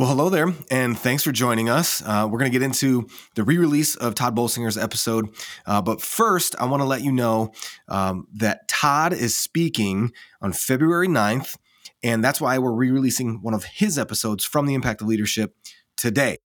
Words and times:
Well, 0.00 0.08
hello 0.08 0.30
there, 0.30 0.54
and 0.70 0.98
thanks 0.98 1.22
for 1.22 1.30
joining 1.30 1.68
us. 1.68 2.00
Uh, 2.00 2.26
we're 2.26 2.38
going 2.38 2.50
to 2.50 2.58
get 2.58 2.64
into 2.64 3.06
the 3.34 3.44
re 3.44 3.58
release 3.58 3.96
of 3.96 4.14
Tod 4.14 4.34
Bolsinger's 4.34 4.78
episode. 4.78 5.28
Uh, 5.66 5.82
but 5.82 6.00
first, 6.00 6.56
I 6.58 6.64
want 6.64 6.80
to 6.80 6.86
let 6.86 7.04
you 7.04 7.12
know 7.12 7.52
um, 7.86 8.26
that 8.32 8.66
Tod 8.66 9.12
is 9.12 9.36
speaking 9.36 10.12
on 10.40 10.54
February 10.54 11.06
9th, 11.06 11.58
and 12.02 12.24
that's 12.24 12.40
why 12.40 12.56
we're 12.56 12.72
re 12.72 12.90
releasing 12.90 13.42
one 13.42 13.52
of 13.52 13.64
his 13.64 13.98
episodes 13.98 14.42
from 14.42 14.64
The 14.64 14.72
Impact 14.72 15.02
of 15.02 15.06
Leadership 15.06 15.54
today 15.98 16.38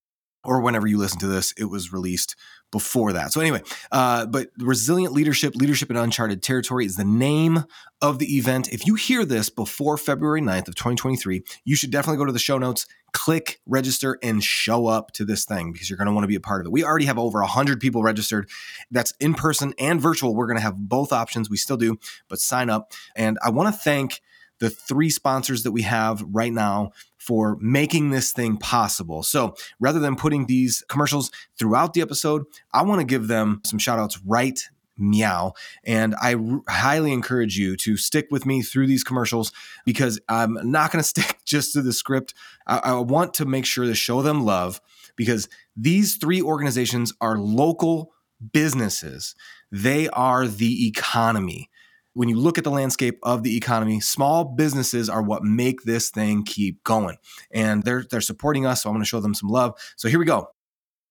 or 0.46 0.62
whenever 0.62 0.88
you 0.88 0.98
listen 0.98 1.20
to 1.20 1.28
this, 1.28 1.54
it 1.58 1.66
was 1.66 1.92
released 1.92 2.36
before 2.72 3.14
that. 3.14 3.32
So 3.32 3.40
anyway, 3.40 3.62
uh, 3.92 4.26
but 4.26 4.50
resilient 4.58 5.14
leadership, 5.14 5.56
leadership 5.56 5.90
in 5.90 5.96
uncharted 5.96 6.44
territory 6.44 6.86
is 6.86 6.96
the 6.96 7.06
name 7.06 7.64
of 8.02 8.20
the 8.20 8.38
event. 8.38 8.68
If 8.74 8.86
you 8.86 8.96
hear 8.96 9.24
this 9.24 9.50
before 9.50 9.98
February 9.98 10.42
9th 10.42 10.68
of 10.68 10.76
2023, 10.76 11.44
you 11.64 11.76
should 11.76 11.92
definitely 11.92 12.18
go 12.18 12.26
to 12.26 12.34
the 12.34 12.40
show 12.40 12.58
notes, 12.58 12.86
click 13.14 13.62
register 13.66 14.20
and 14.22 14.44
show 14.44 14.88
up 14.88 15.12
to 15.14 15.24
this 15.24 15.46
thing 15.46 15.72
because 15.72 15.90
you're 15.90 15.96
going 15.96 16.08
to 16.08 16.14
want 16.14 16.26
to 16.26 16.28
be 16.28 16.36
a 16.36 16.42
part 16.42 16.60
of 16.60 16.68
it. 16.68 16.74
We 16.74 16.84
already 16.84 17.06
have 17.06 17.18
over 17.18 17.40
100 17.40 17.80
people 17.80 18.04
registered. 18.04 18.50
That's 18.92 19.14
in 19.22 19.36
person 19.36 19.74
and 19.80 20.02
virtual. 20.02 20.36
We're 20.36 20.48
going 20.48 20.58
to 20.58 20.64
have 20.64 20.76
both 20.78 21.14
options. 21.14 21.50
We 21.50 21.56
still 21.56 21.78
do, 21.78 21.98
but 22.28 22.40
sign 22.40 22.70
up. 22.70 22.92
And 23.16 23.38
I 23.42 23.52
want 23.52 23.74
to 23.74 23.80
thank 23.80 24.22
the 24.60 24.70
three 24.70 25.10
sponsors 25.10 25.64
that 25.64 25.72
we 25.72 25.82
have 25.84 26.24
right 26.28 26.54
now 26.54 26.92
for 27.18 27.58
making 27.60 28.12
this 28.12 28.32
thing 28.32 28.58
possible. 28.58 29.24
So 29.24 29.56
rather 29.80 30.00
than 30.00 30.16
putting 30.16 30.46
these 30.46 30.84
commercials 30.90 31.32
throughout 31.58 31.94
the 31.94 32.02
episode, 32.02 32.44
I 32.74 32.84
want 32.84 33.02
to 33.02 33.06
give 33.06 33.28
them 33.28 33.62
some 33.66 33.80
shout 33.80 34.00
outs 34.00 34.20
right 34.26 34.60
meow. 34.98 35.54
And 35.84 36.16
I 36.22 36.36
r- 36.36 36.62
highly 36.70 37.12
encourage 37.12 37.58
you 37.58 37.76
to 37.78 37.98
stick 37.98 38.28
with 38.32 38.46
me 38.46 38.62
through 38.62 38.88
these 38.88 39.04
commercials 39.04 39.52
because 39.86 40.20
I'm 40.30 40.58
not 40.64 40.92
going 40.92 41.02
to 41.04 41.08
stick 41.08 41.38
just 41.46 41.74
to 41.74 41.82
the 41.82 41.94
script. 41.94 42.34
I-, 42.68 42.82
I 42.84 43.00
want 43.00 43.34
to 43.36 43.46
make 43.46 43.66
sure 43.66 43.86
to 43.86 43.96
show 43.96 44.22
them 44.22 44.46
love 44.46 44.80
because 45.16 45.50
these 45.76 46.16
three 46.16 46.42
organizations 46.42 47.14
are 47.22 47.38
local 47.38 48.12
businesses, 48.52 49.36
they 49.72 50.10
are 50.10 50.48
the 50.48 50.88
economy 50.88 51.70
when 52.16 52.30
you 52.30 52.38
look 52.38 52.58
at 52.58 52.64
the 52.64 52.72
landscape 52.72 53.20
of 53.22 53.44
the 53.44 53.56
economy, 53.56 54.00
small 54.00 54.44
businesses 54.44 55.10
are 55.10 55.22
what 55.22 55.44
make 55.44 55.84
this 55.84 56.10
thing 56.10 56.44
keep 56.44 56.84
going. 56.84 57.18
And 57.52 57.84
they're 57.84 58.06
they're 58.10 58.22
supporting 58.22 58.66
us, 58.66 58.82
so 58.82 58.90
I'm 58.90 58.96
going 58.96 59.04
to 59.04 59.08
show 59.08 59.20
them 59.20 59.36
some 59.36 59.50
love. 59.50 59.80
So 59.98 60.10
here 60.10 60.20
we 60.20 60.26
go. 60.26 60.48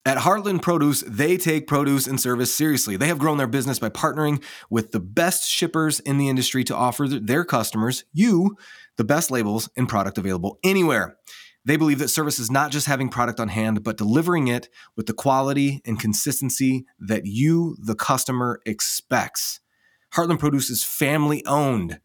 At 0.06 0.18
Heartland 0.18 0.60
Produce, 0.60 1.02
they 1.06 1.38
take 1.38 1.66
produce 1.66 2.06
and 2.06 2.20
service 2.20 2.54
seriously. 2.54 2.96
They 2.96 3.06
have 3.06 3.18
grown 3.18 3.38
their 3.38 3.46
business 3.46 3.78
by 3.78 3.88
partnering 3.88 4.42
with 4.68 4.92
the 4.92 5.00
best 5.00 5.48
shippers 5.48 5.98
in 6.00 6.18
the 6.18 6.28
industry 6.28 6.62
to 6.64 6.76
offer 6.76 7.08
their 7.08 7.42
customers, 7.42 8.04
you, 8.12 8.56
the 8.98 9.04
best 9.04 9.30
labels 9.30 9.70
and 9.78 9.88
product 9.88 10.18
available 10.18 10.58
anywhere. 10.62 11.16
They 11.64 11.76
believe 11.76 12.00
that 12.00 12.08
service 12.08 12.38
is 12.38 12.50
not 12.50 12.70
just 12.70 12.86
having 12.86 13.08
product 13.08 13.40
on 13.40 13.48
hand, 13.48 13.82
but 13.82 13.96
delivering 13.96 14.48
it 14.48 14.68
with 14.94 15.06
the 15.06 15.14
quality 15.14 15.80
and 15.86 15.98
consistency 15.98 16.84
that 16.98 17.24
you, 17.24 17.74
the 17.80 17.94
customer, 17.94 18.60
expects. 18.66 19.60
Heartland 20.14 20.38
Produce 20.38 20.70
is 20.70 20.84
family 20.84 21.44
owned. 21.46 22.00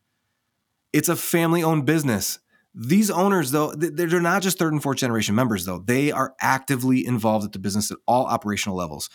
It's 0.93 1.09
a 1.09 1.15
family 1.15 1.63
owned 1.63 1.85
business. 1.85 2.39
These 2.73 3.11
owners, 3.11 3.51
though, 3.51 3.73
they're 3.73 4.19
not 4.19 4.41
just 4.41 4.57
third 4.57 4.73
and 4.73 4.81
fourth 4.81 4.97
generation 4.97 5.35
members, 5.35 5.65
though. 5.65 5.79
They 5.79 6.11
are 6.11 6.33
actively 6.41 7.05
involved 7.05 7.45
at 7.45 7.51
the 7.51 7.59
business 7.59 7.91
at 7.91 7.97
all 8.07 8.25
operational 8.25 8.77
levels. 8.77 9.09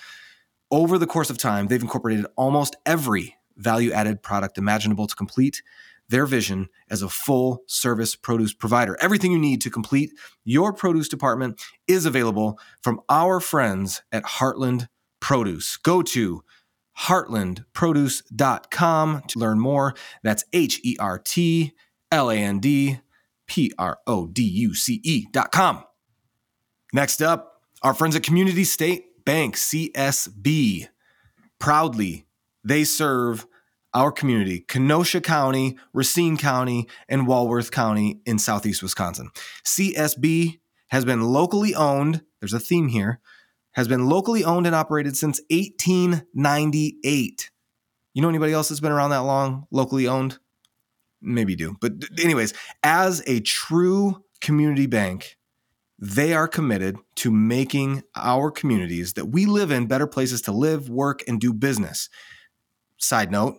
Over 0.70 0.98
the 0.98 1.06
course 1.06 1.30
of 1.30 1.38
time, 1.38 1.68
they've 1.68 1.82
incorporated 1.82 2.26
almost 2.36 2.76
every 2.84 3.36
value 3.56 3.92
added 3.92 4.22
product 4.22 4.58
imaginable 4.58 5.06
to 5.06 5.14
complete 5.14 5.62
their 6.08 6.26
vision 6.26 6.68
as 6.90 7.02
a 7.02 7.08
full 7.08 7.62
service 7.66 8.14
produce 8.14 8.52
provider. 8.52 8.96
Everything 9.00 9.32
you 9.32 9.38
need 9.38 9.60
to 9.62 9.70
complete 9.70 10.12
your 10.44 10.72
produce 10.72 11.08
department 11.08 11.60
is 11.86 12.06
available 12.06 12.58
from 12.82 13.00
our 13.08 13.40
friends 13.40 14.02
at 14.12 14.24
Heartland 14.24 14.88
Produce. 15.20 15.78
Go 15.78 16.02
to 16.02 16.44
heartlandproduce.com 17.00 19.22
to 19.28 19.38
learn 19.38 19.60
more. 19.60 19.94
That's 20.22 20.44
H 20.52 20.80
E 20.84 20.98
R 20.98 21.18
T 21.18 21.72
L 22.12 22.30
A 22.30 22.36
N 22.36 22.60
D 22.60 23.00
P 23.46 23.72
R 23.78 23.98
O 24.06 24.26
D 24.26 24.42
U 24.42 24.74
C 24.74 25.00
E.com. 25.02 25.84
Next 26.92 27.22
up, 27.22 27.62
our 27.82 27.94
friends 27.94 28.14
at 28.16 28.22
Community 28.22 28.64
State 28.64 29.24
Bank, 29.24 29.56
CSB. 29.56 30.88
Proudly, 31.58 32.26
they 32.62 32.84
serve 32.84 33.46
our 33.94 34.10
community, 34.10 34.60
Kenosha 34.60 35.20
County, 35.20 35.78
Racine 35.92 36.36
County, 36.36 36.88
and 37.08 37.26
Walworth 37.26 37.70
County 37.70 38.20
in 38.26 38.38
southeast 38.38 38.82
Wisconsin. 38.82 39.30
CSB 39.64 40.58
has 40.88 41.04
been 41.04 41.22
locally 41.22 41.74
owned, 41.74 42.22
there's 42.40 42.52
a 42.52 42.60
theme 42.60 42.88
here, 42.88 43.20
has 43.74 43.88
been 43.88 44.08
locally 44.08 44.44
owned 44.44 44.66
and 44.66 44.74
operated 44.74 45.16
since 45.16 45.40
1898. 45.50 47.50
You 48.14 48.22
know 48.22 48.28
anybody 48.28 48.52
else 48.52 48.68
that's 48.68 48.80
been 48.80 48.92
around 48.92 49.10
that 49.10 49.18
long, 49.18 49.66
locally 49.70 50.06
owned? 50.06 50.38
Maybe 51.20 51.52
you 51.52 51.56
do. 51.56 51.76
But, 51.80 51.92
anyways, 52.22 52.54
as 52.82 53.22
a 53.26 53.40
true 53.40 54.24
community 54.40 54.86
bank, 54.86 55.36
they 55.98 56.34
are 56.34 56.46
committed 56.46 56.96
to 57.16 57.30
making 57.30 58.02
our 58.14 58.50
communities 58.50 59.14
that 59.14 59.26
we 59.26 59.46
live 59.46 59.70
in 59.70 59.86
better 59.86 60.06
places 60.06 60.42
to 60.42 60.52
live, 60.52 60.88
work, 60.88 61.22
and 61.26 61.40
do 61.40 61.52
business. 61.52 62.08
Side 62.98 63.30
note, 63.30 63.56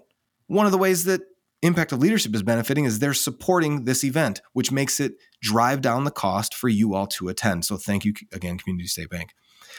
one 0.47 0.65
of 0.65 0.71
the 0.71 0.77
ways 0.77 1.05
that 1.05 1.21
Impact 1.61 1.91
of 1.91 1.99
Leadership 1.99 2.35
is 2.35 2.43
benefiting 2.43 2.85
is 2.85 2.99
they're 2.99 3.13
supporting 3.13 3.85
this 3.85 4.03
event, 4.03 4.41
which 4.53 4.71
makes 4.71 4.99
it 4.99 5.13
drive 5.41 5.81
down 5.81 6.03
the 6.03 6.11
cost 6.11 6.53
for 6.53 6.69
you 6.69 6.93
all 6.93 7.07
to 7.07 7.27
attend. 7.27 7.65
So 7.65 7.77
thank 7.77 8.05
you 8.05 8.13
again, 8.31 8.59
Community 8.59 8.87
State 8.87 9.09
Bank. 9.09 9.31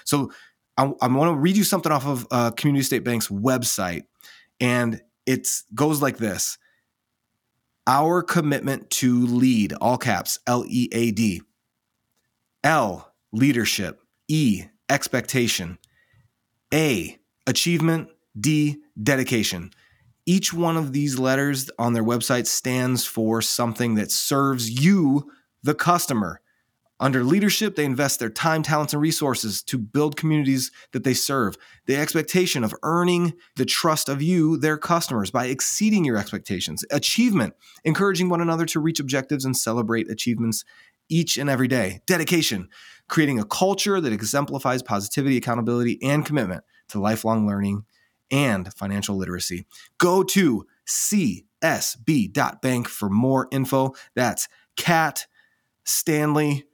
So 0.06 0.33
I, 0.78 0.91
I 1.03 1.09
want 1.09 1.31
to 1.31 1.37
read 1.37 1.56
you 1.56 1.65
something 1.65 1.93
off 1.93 2.06
of 2.06 2.27
uh, 2.31 2.50
Community 2.53 2.83
State 2.84 3.05
Bank's 3.05 3.28
website, 3.28 4.05
and 4.61 5.00
it 5.27 5.49
goes 5.75 6.00
like 6.00 6.17
this: 6.17 6.56
Our 7.87 8.22
commitment 8.22 8.89
to 8.91 9.27
lead, 9.27 9.75
all 9.75 9.99
caps, 9.99 10.39
L 10.47 10.65
E 10.67 10.89
A 10.93 11.11
D. 11.11 11.43
L 12.65 13.12
leadership, 13.33 14.00
E 14.28 14.65
expectation, 14.89 15.78
A 16.73 17.19
achievement, 17.47 18.09
D 18.38 18.78
dedication. 19.00 19.71
Each 20.27 20.53
one 20.53 20.77
of 20.77 20.93
these 20.93 21.19
letters 21.19 21.71
on 21.78 21.93
their 21.93 22.03
website 22.03 22.47
stands 22.49 23.05
for 23.05 23.41
something 23.41 23.94
that 23.94 24.11
serves 24.11 24.84
you, 24.84 25.31
the 25.62 25.75
customer. 25.75 26.41
Under 26.98 27.22
leadership, 27.22 27.76
they 27.76 27.84
invest 27.84 28.18
their 28.18 28.30
time, 28.30 28.62
talents, 28.62 28.94
and 28.94 29.02
resources 29.02 29.62
to 29.64 29.76
build 29.76 30.16
communities 30.16 30.70
that 30.92 31.04
they 31.04 31.12
serve. 31.12 31.56
The 31.84 31.96
expectation 31.96 32.64
of 32.64 32.74
earning 32.82 33.34
the 33.56 33.66
trust 33.66 34.08
of 34.08 34.22
you, 34.22 34.56
their 34.56 34.78
customers, 34.78 35.30
by 35.30 35.46
exceeding 35.46 36.06
your 36.06 36.16
expectations. 36.16 36.84
Achievement, 36.90 37.54
encouraging 37.84 38.30
one 38.30 38.40
another 38.40 38.64
to 38.66 38.80
reach 38.80 38.98
objectives 38.98 39.44
and 39.44 39.54
celebrate 39.54 40.10
achievements 40.10 40.64
each 41.08 41.36
and 41.36 41.50
every 41.50 41.68
day. 41.68 42.00
Dedication, 42.06 42.68
creating 43.08 43.38
a 43.38 43.44
culture 43.44 44.00
that 44.00 44.12
exemplifies 44.12 44.82
positivity, 44.82 45.36
accountability, 45.36 45.98
and 46.02 46.24
commitment 46.24 46.64
to 46.88 46.98
lifelong 46.98 47.46
learning 47.46 47.84
and 48.30 48.72
financial 48.74 49.16
literacy. 49.16 49.66
Go 49.98 50.22
to 50.22 50.66
csb.bank 50.88 51.28
for 52.88 53.10
more 53.10 53.48
info. 53.52 53.94
That's 54.14 54.48
Cat 54.76 55.26
Stanley 55.84 56.64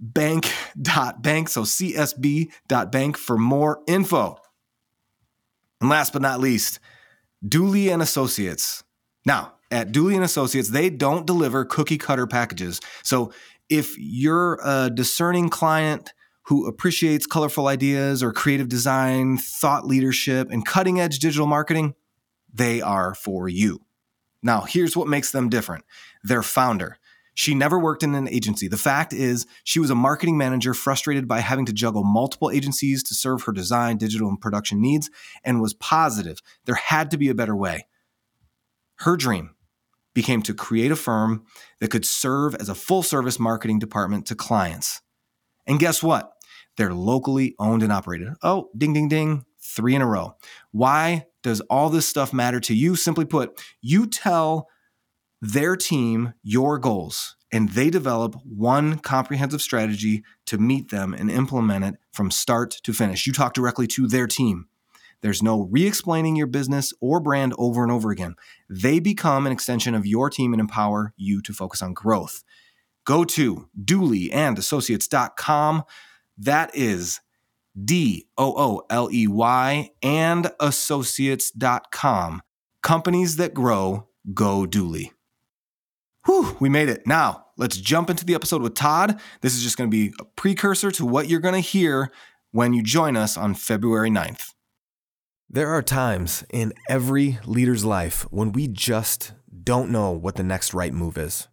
bank.bank. 0.00 1.48
So 1.48 1.62
csb.bank 1.62 3.16
for 3.16 3.38
more 3.38 3.82
info. 3.86 4.38
And 5.80 5.90
last 5.90 6.12
but 6.12 6.22
not 6.22 6.40
least, 6.40 6.80
Dooley 7.46 7.88
and 7.88 8.02
Associates. 8.02 8.82
Now, 9.24 9.54
at 9.70 9.92
Dooley 9.92 10.14
and 10.14 10.24
Associates, 10.24 10.70
they 10.70 10.90
don't 10.90 11.26
deliver 11.26 11.64
cookie 11.64 11.98
cutter 11.98 12.26
packages. 12.26 12.80
So 13.02 13.32
if 13.68 13.96
you're 13.98 14.58
a 14.64 14.90
discerning 14.90 15.48
client 15.48 16.12
who 16.44 16.66
appreciates 16.66 17.26
colorful 17.26 17.68
ideas 17.68 18.22
or 18.22 18.32
creative 18.32 18.68
design, 18.68 19.38
thought 19.38 19.86
leadership, 19.86 20.50
and 20.50 20.66
cutting 20.66 20.98
edge 21.00 21.20
digital 21.20 21.46
marketing, 21.46 21.94
they 22.52 22.80
are 22.80 23.14
for 23.14 23.48
you. 23.48 23.80
Now, 24.42 24.62
here's 24.62 24.96
what 24.96 25.06
makes 25.06 25.30
them 25.30 25.48
different 25.48 25.84
their 26.24 26.42
founder, 26.42 26.98
she 27.40 27.54
never 27.54 27.78
worked 27.78 28.02
in 28.02 28.14
an 28.14 28.28
agency. 28.28 28.68
The 28.68 28.76
fact 28.76 29.14
is, 29.14 29.46
she 29.64 29.80
was 29.80 29.88
a 29.88 29.94
marketing 29.94 30.36
manager 30.36 30.74
frustrated 30.74 31.26
by 31.26 31.40
having 31.40 31.64
to 31.64 31.72
juggle 31.72 32.04
multiple 32.04 32.50
agencies 32.50 33.02
to 33.04 33.14
serve 33.14 33.44
her 33.44 33.52
design, 33.52 33.96
digital, 33.96 34.28
and 34.28 34.38
production 34.38 34.78
needs, 34.78 35.08
and 35.42 35.58
was 35.58 35.72
positive 35.72 36.42
there 36.66 36.74
had 36.74 37.10
to 37.12 37.16
be 37.16 37.30
a 37.30 37.34
better 37.34 37.56
way. 37.56 37.86
Her 38.96 39.16
dream 39.16 39.54
became 40.12 40.42
to 40.42 40.52
create 40.52 40.90
a 40.90 40.96
firm 40.96 41.46
that 41.80 41.90
could 41.90 42.04
serve 42.04 42.54
as 42.56 42.68
a 42.68 42.74
full 42.74 43.02
service 43.02 43.40
marketing 43.40 43.78
department 43.78 44.26
to 44.26 44.34
clients. 44.34 45.00
And 45.66 45.80
guess 45.80 46.02
what? 46.02 46.32
They're 46.76 46.92
locally 46.92 47.54
owned 47.58 47.82
and 47.82 47.90
operated. 47.90 48.34
Oh, 48.42 48.68
ding, 48.76 48.92
ding, 48.92 49.08
ding, 49.08 49.46
three 49.62 49.94
in 49.94 50.02
a 50.02 50.06
row. 50.06 50.34
Why 50.72 51.24
does 51.42 51.62
all 51.70 51.88
this 51.88 52.06
stuff 52.06 52.34
matter 52.34 52.60
to 52.60 52.74
you? 52.74 52.96
Simply 52.96 53.24
put, 53.24 53.58
you 53.80 54.06
tell 54.06 54.68
their 55.40 55.76
team 55.76 56.34
your 56.42 56.78
goals 56.78 57.36
and 57.52 57.70
they 57.70 57.90
develop 57.90 58.36
one 58.44 58.98
comprehensive 58.98 59.62
strategy 59.62 60.22
to 60.46 60.58
meet 60.58 60.90
them 60.90 61.14
and 61.14 61.30
implement 61.30 61.84
it 61.84 61.94
from 62.12 62.30
start 62.30 62.70
to 62.82 62.92
finish. 62.92 63.26
You 63.26 63.32
talk 63.32 63.54
directly 63.54 63.86
to 63.88 64.06
their 64.06 64.26
team. 64.26 64.66
There's 65.22 65.42
no 65.42 65.62
re 65.70 65.86
explaining 65.86 66.36
your 66.36 66.46
business 66.46 66.94
or 67.00 67.20
brand 67.20 67.54
over 67.58 67.82
and 67.82 67.92
over 67.92 68.10
again. 68.10 68.36
They 68.68 69.00
become 69.00 69.46
an 69.46 69.52
extension 69.52 69.94
of 69.94 70.06
your 70.06 70.30
team 70.30 70.52
and 70.54 70.60
empower 70.60 71.12
you 71.16 71.42
to 71.42 71.52
focus 71.52 71.82
on 71.82 71.92
growth. 71.92 72.42
Go 73.04 73.24
to 73.24 73.68
dooley.and 73.82 74.56
That 76.38 76.70
is 76.74 77.20
D 77.84 78.26
O 78.38 78.54
O 78.56 78.82
L 78.88 79.08
E 79.12 79.26
Y 79.26 79.90
and 80.02 80.52
associates.com. 80.58 82.42
Companies 82.82 83.36
that 83.36 83.52
grow, 83.52 84.08
go 84.32 84.64
Dooley. 84.64 85.12
Whew, 86.26 86.54
we 86.60 86.68
made 86.68 86.90
it. 86.90 87.06
Now, 87.06 87.46
let's 87.56 87.78
jump 87.78 88.10
into 88.10 88.26
the 88.26 88.34
episode 88.34 88.60
with 88.60 88.74
Tod. 88.74 89.18
This 89.40 89.54
is 89.54 89.62
just 89.62 89.78
going 89.78 89.90
to 89.90 89.96
be 89.96 90.12
a 90.20 90.24
precursor 90.24 90.90
to 90.90 91.06
what 91.06 91.28
you're 91.28 91.40
going 91.40 91.54
to 91.54 91.60
hear 91.60 92.10
when 92.50 92.74
you 92.74 92.82
join 92.82 93.16
us 93.16 93.38
on 93.38 93.54
February 93.54 94.10
9th. 94.10 94.52
There 95.48 95.70
are 95.70 95.82
times 95.82 96.44
in 96.50 96.74
every 96.90 97.38
leader's 97.46 97.86
life 97.86 98.26
when 98.30 98.52
we 98.52 98.68
just 98.68 99.32
don't 99.64 99.90
know 99.90 100.10
what 100.10 100.34
the 100.36 100.42
next 100.42 100.74
right 100.74 100.92
move 100.92 101.16
is. 101.16 101.48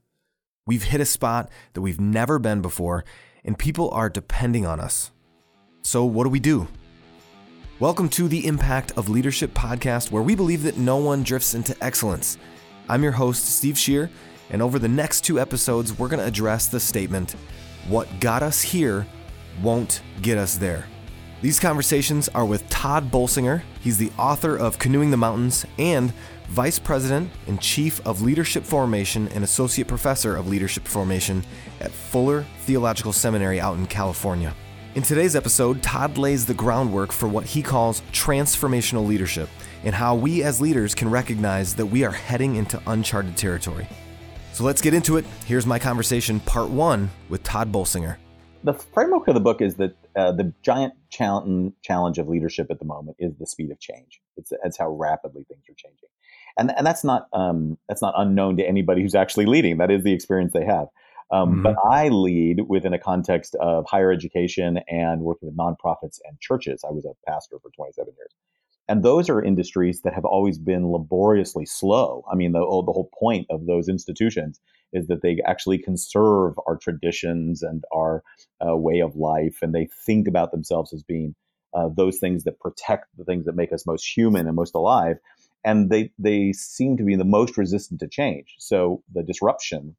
We've 0.65 0.83
hit 0.83 0.99
a 0.99 1.05
spot 1.05 1.49
that 1.73 1.81
we've 1.81 1.99
never 1.99 2.37
been 2.37 2.61
before, 2.61 3.05
and 3.45 3.57
people 3.57 3.89
are 3.91 4.09
depending 4.09 4.65
on 4.65 4.81
us. 4.81 5.11
So, 5.81 6.03
what 6.03 6.25
do 6.25 6.29
we 6.29 6.41
do? 6.41 6.67
Welcome 7.79 8.09
to 8.09 8.27
the 8.27 8.45
Impact 8.45 8.91
of 8.97 9.07
Leadership 9.07 9.53
podcast, 9.53 10.11
where 10.11 10.23
we 10.23 10.35
believe 10.35 10.63
that 10.63 10.77
no 10.77 10.97
one 10.97 11.23
drifts 11.23 11.53
into 11.53 11.75
excellence. 11.81 12.37
I'm 12.89 13.01
your 13.01 13.13
host, 13.13 13.45
Steve 13.45 13.77
Shear, 13.77 14.09
and 14.49 14.61
over 14.61 14.79
the 14.79 14.87
next 14.87 15.21
two 15.21 15.39
episodes, 15.39 15.97
we're 15.97 16.07
going 16.07 16.19
to 16.19 16.25
address 16.25 16.67
the 16.67 16.79
statement 16.79 17.35
What 17.87 18.19
got 18.19 18.43
us 18.43 18.61
here 18.61 19.07
won't 19.61 20.01
get 20.21 20.37
us 20.37 20.57
there. 20.57 20.85
These 21.41 21.59
conversations 21.59 22.29
are 22.29 22.45
with 22.45 22.67
Tod 22.69 23.11
Bolsinger. 23.11 23.61
He's 23.79 23.97
the 23.97 24.11
author 24.17 24.57
of 24.57 24.79
Canoeing 24.79 25.11
the 25.11 25.17
Mountains 25.17 25.65
and 25.77 26.11
Vice 26.47 26.79
President 26.79 27.29
and 27.45 27.61
Chief 27.61 28.05
of 28.07 28.21
Leadership 28.21 28.63
Formation 28.63 29.27
and 29.29 29.43
Associate 29.43 29.87
Professor 29.87 30.35
of 30.35 30.47
Leadership 30.47 30.87
Formation 30.87 31.43
at 31.79 31.91
Fuller 31.91 32.43
Theological 32.61 33.13
Seminary 33.13 33.59
out 33.59 33.77
in 33.77 33.85
California. 33.85 34.53
In 34.95 35.03
today's 35.03 35.35
episode, 35.35 35.83
Tod 35.83 36.17
lays 36.17 36.43
the 36.45 36.55
groundwork 36.55 37.11
for 37.11 37.27
what 37.27 37.45
he 37.45 37.61
calls 37.61 38.01
transformational 38.11 39.05
leadership 39.05 39.47
and 39.83 39.93
how 39.93 40.15
we 40.15 40.41
as 40.41 40.59
leaders 40.59 40.95
can 40.95 41.11
recognize 41.11 41.75
that 41.75 41.85
we 41.85 42.03
are 42.03 42.11
heading 42.11 42.55
into 42.55 42.81
uncharted 42.87 43.37
territory. 43.37 43.87
So 44.57 44.63
let's 44.63 44.81
get 44.81 44.95
into 44.95 45.17
it. 45.17 45.25
Here's 45.45 45.67
my 45.67 45.77
conversation, 45.77 46.39
part 46.39 46.69
one, 46.69 47.11
with 47.29 47.43
Tod 47.43 47.71
Bolsinger. 47.71 48.17
The 48.63 48.73
framework 48.73 49.27
of 49.27 49.35
the 49.35 49.39
book 49.39 49.61
is 49.61 49.75
that 49.75 49.95
uh, 50.15 50.31
the 50.31 50.51
giant 50.63 50.95
challenge, 51.11 51.73
challenge 51.83 52.17
of 52.17 52.27
leadership 52.27 52.71
at 52.71 52.79
the 52.79 52.85
moment 52.85 53.17
is 53.19 53.35
the 53.37 53.45
speed 53.45 53.69
of 53.69 53.79
change. 53.79 54.19
It's, 54.35 54.51
it's 54.63 54.75
how 54.75 54.89
rapidly 54.89 55.45
things 55.47 55.61
are 55.69 55.75
changing, 55.75 56.09
and 56.57 56.73
and 56.75 56.87
that's 56.87 57.03
not 57.03 57.27
um, 57.33 57.77
that's 57.87 58.01
not 58.01 58.15
unknown 58.17 58.57
to 58.57 58.67
anybody 58.67 59.03
who's 59.03 59.13
actually 59.13 59.45
leading. 59.45 59.77
That 59.77 59.91
is 59.91 60.03
the 60.03 60.11
experience 60.11 60.53
they 60.53 60.65
have. 60.65 60.87
Um, 61.29 61.51
mm-hmm. 61.51 61.61
But 61.61 61.75
I 61.87 62.07
lead 62.07 62.61
within 62.67 62.93
a 62.93 62.99
context 62.99 63.53
of 63.61 63.85
higher 63.87 64.11
education 64.11 64.79
and 64.87 65.21
working 65.21 65.49
with 65.49 65.55
nonprofits 65.55 66.17
and 66.27 66.39
churches. 66.39 66.83
I 66.83 66.89
was 66.89 67.05
a 67.05 67.13
pastor 67.29 67.57
for 67.61 67.69
27 67.75 68.11
years. 68.17 68.31
And 68.89 69.03
those 69.03 69.29
are 69.29 69.43
industries 69.43 70.01
that 70.01 70.13
have 70.13 70.25
always 70.25 70.57
been 70.57 70.91
laboriously 70.91 71.65
slow. 71.65 72.23
I 72.31 72.35
mean, 72.35 72.53
the, 72.53 72.59
the 72.59 72.93
whole 72.93 73.09
point 73.19 73.47
of 73.49 73.65
those 73.65 73.89
institutions 73.89 74.61
is 74.93 75.07
that 75.07 75.21
they 75.21 75.39
actually 75.45 75.77
conserve 75.77 76.53
our 76.65 76.77
traditions 76.77 77.61
and 77.61 77.83
our 77.93 78.23
uh, 78.65 78.77
way 78.77 78.99
of 79.01 79.15
life, 79.15 79.59
and 79.61 79.75
they 79.75 79.89
think 80.05 80.27
about 80.27 80.51
themselves 80.51 80.93
as 80.93 81.03
being 81.03 81.35
uh, 81.73 81.89
those 81.95 82.17
things 82.17 82.45
that 82.45 82.59
protect 82.59 83.05
the 83.17 83.25
things 83.25 83.45
that 83.45 83.55
make 83.55 83.73
us 83.73 83.85
most 83.85 84.05
human 84.05 84.47
and 84.47 84.55
most 84.55 84.73
alive. 84.73 85.17
And 85.65 85.89
they, 85.89 86.11
they 86.17 86.53
seem 86.53 86.95
to 86.97 87.03
be 87.03 87.17
the 87.17 87.25
most 87.25 87.57
resistant 87.57 87.99
to 87.99 88.07
change. 88.07 88.55
So 88.57 89.03
the 89.13 89.23
disruption 89.23 89.97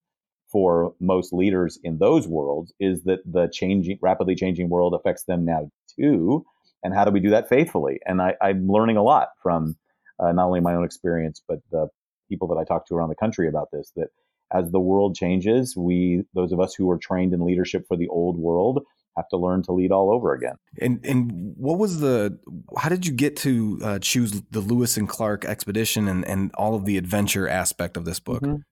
for 0.50 0.94
most 0.98 1.32
leaders 1.32 1.78
in 1.84 1.98
those 1.98 2.26
worlds 2.26 2.72
is 2.80 3.02
that 3.04 3.20
the 3.30 3.48
changing, 3.52 3.98
rapidly 4.00 4.34
changing 4.34 4.70
world 4.70 4.94
affects 4.94 5.24
them 5.24 5.44
now 5.44 5.70
too. 5.94 6.46
And 6.82 6.94
how 6.94 7.04
do 7.04 7.10
we 7.10 7.20
do 7.20 7.30
that 7.30 7.48
faithfully? 7.48 8.00
And 8.06 8.22
I, 8.22 8.34
am 8.40 8.68
learning 8.68 8.96
a 8.96 9.02
lot 9.02 9.30
from 9.42 9.76
uh, 10.18 10.32
not 10.32 10.46
only 10.46 10.60
my 10.60 10.74
own 10.74 10.84
experience, 10.84 11.42
but 11.46 11.58
the 11.70 11.88
people 12.28 12.48
that 12.48 12.56
I 12.56 12.64
talk 12.64 12.86
to 12.88 12.94
around 12.94 13.08
the 13.08 13.16
country 13.16 13.48
about 13.48 13.68
this. 13.72 13.92
That 13.96 14.08
as 14.52 14.70
the 14.70 14.80
world 14.80 15.14
changes, 15.14 15.76
we, 15.76 16.24
those 16.34 16.52
of 16.52 16.60
us 16.60 16.74
who 16.74 16.86
were 16.86 16.98
trained 16.98 17.34
in 17.34 17.44
leadership 17.44 17.86
for 17.88 17.96
the 17.96 18.08
old 18.08 18.38
world, 18.38 18.84
have 19.18 19.28
to 19.28 19.36
learn 19.36 19.62
to 19.64 19.72
lead 19.72 19.90
all 19.90 20.12
over 20.12 20.32
again. 20.32 20.54
And 20.80 21.04
and 21.04 21.54
what 21.56 21.78
was 21.78 22.00
the? 22.00 22.38
How 22.76 22.88
did 22.88 23.04
you 23.04 23.12
get 23.12 23.36
to 23.38 23.80
uh, 23.82 23.98
choose 23.98 24.42
the 24.50 24.60
Lewis 24.60 24.96
and 24.96 25.08
Clark 25.08 25.44
expedition 25.44 26.08
and 26.08 26.24
and 26.24 26.52
all 26.54 26.74
of 26.74 26.84
the 26.84 26.96
adventure 26.96 27.48
aspect 27.48 27.96
of 27.96 28.04
this 28.04 28.20
book? 28.20 28.42
Mm-hmm. 28.42 28.62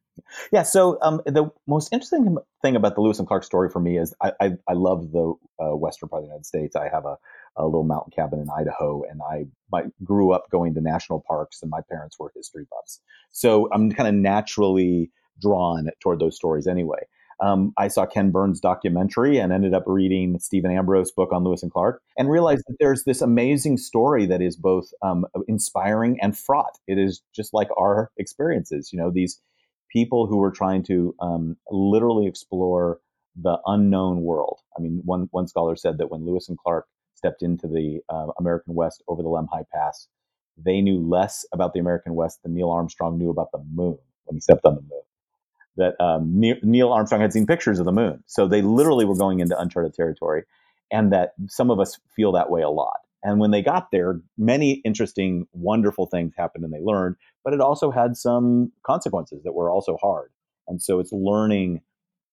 Yeah. 0.52 0.62
So 0.62 0.98
um, 1.02 1.20
the 1.26 1.50
most 1.66 1.92
interesting 1.92 2.38
thing 2.62 2.76
about 2.76 2.94
the 2.94 3.00
Lewis 3.00 3.18
and 3.18 3.28
Clark 3.28 3.44
story 3.44 3.68
for 3.68 3.80
me 3.80 3.98
is 3.98 4.14
I, 4.22 4.32
I, 4.40 4.52
I 4.66 4.72
love 4.72 5.12
the 5.12 5.34
uh, 5.60 5.76
western 5.76 6.08
part 6.08 6.20
of 6.20 6.24
the 6.24 6.28
United 6.28 6.46
States. 6.46 6.74
I 6.74 6.88
have 6.88 7.04
a, 7.04 7.16
a 7.56 7.64
little 7.64 7.84
mountain 7.84 8.12
cabin 8.14 8.40
in 8.40 8.48
Idaho, 8.50 9.02
and 9.10 9.20
I 9.22 9.46
my, 9.72 9.84
grew 10.04 10.32
up 10.32 10.50
going 10.50 10.74
to 10.74 10.80
national 10.80 11.24
parks, 11.26 11.62
and 11.62 11.70
my 11.70 11.80
parents 11.90 12.16
were 12.18 12.32
history 12.34 12.66
buffs. 12.70 13.00
So 13.30 13.68
I'm 13.72 13.90
kind 13.90 14.08
of 14.08 14.14
naturally 14.14 15.10
drawn 15.40 15.90
toward 16.00 16.20
those 16.20 16.36
stories 16.36 16.66
anyway. 16.66 17.00
Um, 17.40 17.74
I 17.76 17.88
saw 17.88 18.06
Ken 18.06 18.30
Burns' 18.30 18.60
documentary 18.60 19.38
and 19.38 19.52
ended 19.52 19.74
up 19.74 19.84
reading 19.86 20.38
Stephen 20.38 20.70
Ambrose' 20.70 21.12
book 21.12 21.32
on 21.32 21.44
Lewis 21.44 21.62
and 21.62 21.70
Clark 21.70 22.02
and 22.16 22.30
realized 22.30 22.64
that 22.66 22.76
there's 22.80 23.04
this 23.04 23.20
amazing 23.20 23.76
story 23.76 24.24
that 24.26 24.40
is 24.40 24.56
both 24.56 24.88
um, 25.02 25.26
inspiring 25.46 26.18
and 26.22 26.36
fraught. 26.36 26.78
It 26.86 26.98
is 26.98 27.20
just 27.34 27.52
like 27.52 27.68
our 27.76 28.10
experiences. 28.16 28.90
You 28.90 28.98
know, 28.98 29.10
these 29.10 29.38
people 29.92 30.26
who 30.26 30.38
were 30.38 30.50
trying 30.50 30.82
to 30.84 31.14
um, 31.20 31.56
literally 31.70 32.26
explore 32.26 33.00
the 33.36 33.58
unknown 33.66 34.22
world. 34.22 34.60
I 34.76 34.80
mean, 34.80 35.02
one 35.04 35.28
one 35.30 35.46
scholar 35.46 35.76
said 35.76 35.98
that 35.98 36.10
when 36.10 36.24
Lewis 36.24 36.48
and 36.48 36.56
Clark 36.56 36.86
stepped 37.16 37.42
into 37.42 37.66
the 37.66 38.00
uh, 38.08 38.28
American 38.38 38.74
West 38.74 39.02
over 39.08 39.22
the 39.22 39.28
Lemhi 39.28 39.64
Pass, 39.72 40.08
they 40.56 40.80
knew 40.80 41.00
less 41.00 41.44
about 41.52 41.72
the 41.72 41.80
American 41.80 42.14
West 42.14 42.42
than 42.42 42.54
Neil 42.54 42.70
Armstrong 42.70 43.18
knew 43.18 43.30
about 43.30 43.52
the 43.52 43.62
moon 43.72 43.98
when 44.24 44.36
he 44.36 44.40
stepped 44.40 44.64
on 44.64 44.74
the 44.74 44.82
moon. 44.82 45.02
That 45.76 46.00
um, 46.02 46.40
Neil 46.62 46.92
Armstrong 46.92 47.20
had 47.20 47.32
seen 47.32 47.46
pictures 47.46 47.78
of 47.78 47.84
the 47.84 47.92
moon, 47.92 48.24
so 48.26 48.46
they 48.46 48.62
literally 48.62 49.04
were 49.04 49.16
going 49.16 49.40
into 49.40 49.58
uncharted 49.58 49.92
territory, 49.92 50.44
and 50.90 51.12
that 51.12 51.32
some 51.48 51.70
of 51.70 51.78
us 51.80 51.98
feel 52.14 52.32
that 52.32 52.50
way 52.50 52.62
a 52.62 52.70
lot. 52.70 53.00
And 53.22 53.40
when 53.40 53.50
they 53.50 53.60
got 53.60 53.90
there, 53.90 54.20
many 54.38 54.74
interesting, 54.84 55.46
wonderful 55.52 56.06
things 56.06 56.32
happened 56.36 56.64
and 56.64 56.72
they 56.72 56.80
learned, 56.80 57.16
but 57.44 57.52
it 57.52 57.60
also 57.60 57.90
had 57.90 58.16
some 58.16 58.72
consequences 58.84 59.42
that 59.42 59.52
were 59.52 59.70
also 59.70 59.96
hard. 60.00 60.30
And 60.68 60.80
so 60.80 61.00
it's 61.00 61.12
learning 61.12 61.80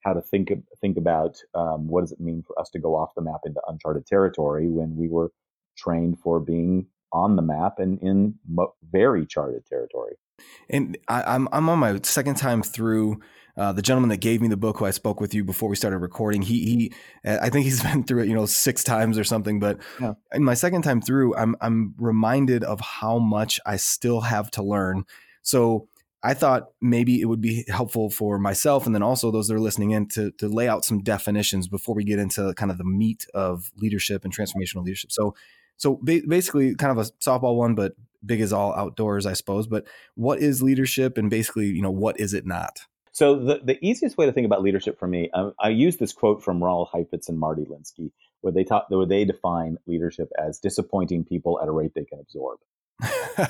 how 0.04 0.14
to 0.14 0.22
think 0.22 0.52
think 0.82 0.98
about 0.98 1.38
um, 1.56 1.88
what 1.88 2.02
does 2.02 2.12
it 2.12 2.20
mean 2.20 2.44
for 2.46 2.60
us 2.60 2.70
to 2.72 2.80
go 2.80 2.96
off 2.96 3.16
the 3.16 3.22
map 3.22 3.42
into 3.46 3.62
uncharted 3.68 4.06
territory 4.06 4.70
when 4.70 4.96
we 4.96 5.08
were 5.08 5.32
trained 5.78 6.20
for 6.20 6.40
being 6.40 6.88
on 7.12 7.36
the 7.36 7.42
map 7.42 7.80
and 7.80 8.00
in 8.02 8.36
very 8.92 9.26
charted 9.26 9.66
territory. 9.66 10.16
And 10.70 10.98
I, 11.08 11.24
I'm 11.24 11.48
I'm 11.52 11.70
on 11.70 11.80
my 11.80 12.00
second 12.04 12.36
time 12.36 12.64
through 12.64 13.22
uh, 13.56 13.72
the 13.72 13.84
gentleman 13.84 14.10
that 14.10 14.18
gave 14.18 14.42
me 14.42 14.48
the 14.48 14.58
book, 14.58 14.80
who 14.80 14.86
I 14.86 14.92
spoke 14.92 15.22
with 15.22 15.34
you 15.34 15.44
before 15.44 15.70
we 15.70 15.76
started 15.76 16.00
recording, 16.00 16.42
he 16.42 16.66
he, 16.66 16.94
I 17.24 17.50
think 17.50 17.66
he's 17.66 17.84
been 17.92 18.04
through 18.04 18.24
it, 18.24 18.28
you 18.28 18.34
know, 18.34 18.48
six 18.48 18.84
times 18.84 19.18
or 19.18 19.24
something. 19.24 19.60
But 19.60 19.78
yeah. 20.02 20.14
in 20.34 20.44
my 20.44 20.56
second 20.56 20.82
time 20.82 21.02
through, 21.02 21.36
I'm 21.36 21.56
I'm 21.62 21.94
reminded 21.98 22.64
of 22.64 22.82
how 22.82 23.20
much 23.20 23.60
I 23.66 23.78
still 23.78 24.22
have 24.22 24.50
to 24.52 24.64
learn. 24.64 25.06
So 25.44 25.88
I 26.24 26.34
thought 26.34 26.70
maybe 26.82 27.20
it 27.20 27.26
would 27.26 27.42
be 27.42 27.66
helpful 27.68 28.10
for 28.10 28.40
myself 28.40 28.86
and 28.86 28.96
then 28.96 29.04
also 29.04 29.30
those 29.30 29.48
that 29.50 29.56
are 29.56 29.60
listening 29.60 29.92
in 29.92 30.08
to 30.10 30.32
to 30.40 30.48
lay 30.48 30.68
out 30.68 30.86
some 30.86 31.04
definitions 31.04 31.68
before 31.68 31.96
we 31.96 32.04
get 32.04 32.20
into 32.20 32.54
kind 32.56 32.72
of 32.72 32.78
the 32.78 32.86
meat 32.86 33.26
of 33.34 33.72
leadership 33.78 34.24
and 34.24 34.36
transformational 34.36 34.84
leadership. 34.84 35.12
So 35.12 35.36
so 35.78 35.96
basically, 36.04 36.76
kind 36.76 36.98
of 36.98 37.06
a 37.06 37.10
softball 37.20 37.56
one, 37.56 37.76
but 37.76 37.94
big 38.26 38.42
as 38.42 38.54
all 38.54 38.74
outdoors, 38.74 39.26
I 39.26 39.34
suppose. 39.34 39.68
But 39.68 39.86
what 40.16 40.40
is 40.40 40.62
leadership, 40.62 41.18
and 41.18 41.30
basically, 41.30 41.68
you 41.68 41.82
know, 41.82 41.92
what 41.92 42.20
is 42.20 42.34
it 42.34 42.46
not? 42.46 42.80
So 43.12 43.38
the, 43.38 43.60
the 43.64 43.86
easiest 43.86 44.18
way 44.18 44.26
to 44.26 44.32
think 44.32 44.46
about 44.46 44.62
leadership 44.62 44.98
for 44.98 45.08
me, 45.08 45.30
um, 45.34 45.54
I 45.60 45.70
use 45.70 45.98
this 45.98 46.14
quote 46.14 46.44
from 46.44 46.64
Ronald 46.64 46.90
Heifetz 46.94 47.30
and 47.30 47.38
Marty 47.38 47.64
Linsky, 47.64 48.12
where 48.42 48.54
they 48.54 48.64
talk, 48.64 48.86
where 48.90 49.06
they 49.06 49.26
define 49.26 49.78
leadership 49.86 50.32
as 50.40 50.60
disappointing 50.60 51.26
people 51.26 51.60
at 51.62 51.68
a 51.68 51.72
rate 51.72 51.92
they 51.94 52.06
can 52.06 52.20
absorb. 52.20 52.60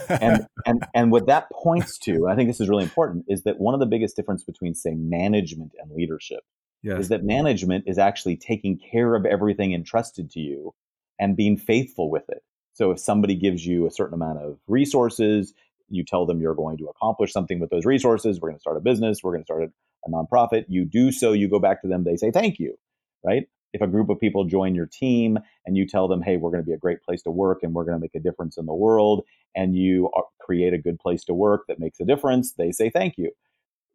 And 0.10 0.46
and 0.66 0.86
and 0.94 1.12
what 1.12 1.28
that 1.28 1.48
points 1.52 1.98
to, 2.00 2.28
I 2.28 2.36
think 2.36 2.50
this 2.50 2.60
is 2.60 2.70
really 2.70 2.84
important, 2.84 3.26
is 3.28 3.44
that 3.44 3.60
one 3.60 3.74
of 3.74 3.80
the 3.80 3.86
biggest 3.86 4.16
difference 4.16 4.44
between 4.44 4.76
say 4.76 4.94
management 4.96 5.72
and 5.80 5.92
leadership 5.92 6.42
yes. 6.82 7.02
is 7.02 7.10
that 7.10 7.24
management 7.24 7.86
is 7.88 7.98
actually 7.98 8.38
taking 8.38 8.80
care 8.92 9.16
of 9.16 9.26
everything 9.26 9.74
entrusted 9.74 10.32
to 10.32 10.40
you 10.40 10.74
and 11.20 11.36
being 11.36 11.58
faithful 11.58 12.10
with 12.10 12.24
it. 12.30 12.44
So 12.74 12.92
if 12.92 13.00
somebody 13.00 13.36
gives 13.36 13.66
you 13.66 13.86
a 13.86 13.92
certain 13.92 14.16
amount 14.16 14.40
of 14.40 14.58
resources, 14.68 15.54
you 15.90 16.04
tell 16.04 16.26
them 16.26 16.42
you're 16.42 16.56
going 16.56 16.78
to 16.78 16.86
accomplish 16.86 17.32
something 17.32 17.60
with 17.60 17.70
those 17.70 17.86
resources. 17.86 18.40
We're 18.42 18.50
going 18.50 18.58
to 18.58 18.62
start 18.62 18.78
a 18.78 18.82
business. 18.82 19.20
We're 19.22 19.34
going 19.34 19.44
to 19.44 19.46
start 19.46 19.64
a 20.06 20.10
nonprofit, 20.10 20.66
you 20.68 20.86
do 20.86 21.12
so, 21.12 21.32
you 21.32 21.50
go 21.50 21.60
back 21.60 21.82
to 21.82 21.88
them, 21.88 22.04
they 22.04 22.16
say 22.16 22.32
thank 22.32 22.60
you, 22.60 22.76
right? 23.24 23.44
If 23.74 23.82
a 23.82 23.88
group 23.88 24.10
of 24.10 24.20
people 24.20 24.46
join 24.46 24.76
your 24.76 24.86
team 24.86 25.40
and 25.66 25.76
you 25.76 25.88
tell 25.88 26.08
them, 26.08 26.22
hey, 26.22 26.38
we're 26.38 26.52
going 26.52 26.64
to 26.64 26.68
be 26.68 26.74
a 26.74 26.78
great 26.78 27.02
place 27.02 27.24
to 27.24 27.32
work 27.32 27.60
and 27.64 27.74
we're 27.74 27.86
going 27.86 27.98
to 27.98 28.02
make 28.02 28.16
a 28.16 28.20
difference 28.20 28.58
in 28.58 28.66
the 28.66 28.74
world, 28.74 29.24
and 29.56 29.76
you 29.76 30.10
create 30.40 30.74
a 30.74 30.78
good 30.78 31.00
place 31.00 31.24
to 31.26 31.34
work 31.34 31.66
that 31.68 31.80
makes 31.80 32.00
a 32.00 32.06
difference, 32.06 32.54
they 32.54 32.72
say 32.72 32.90
thank 32.90 33.18
you. 33.18 33.32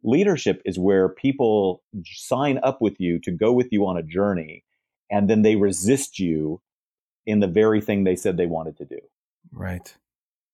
Leadership 0.02 0.62
is 0.64 0.78
where 0.78 1.08
people 1.08 1.82
sign 2.04 2.58
up 2.62 2.80
with 2.80 3.00
you 3.00 3.18
to 3.20 3.30
go 3.30 3.52
with 3.52 3.68
you 3.72 3.86
on 3.86 3.96
a 3.96 4.02
journey 4.02 4.64
and 5.10 5.28
then 5.28 5.42
they 5.42 5.56
resist 5.56 6.18
you 6.18 6.60
in 7.26 7.40
the 7.40 7.46
very 7.46 7.80
thing 7.80 8.04
they 8.04 8.16
said 8.16 8.36
they 8.36 8.46
wanted 8.46 8.76
to 8.76 8.84
do. 8.84 8.98
Right. 9.52 9.94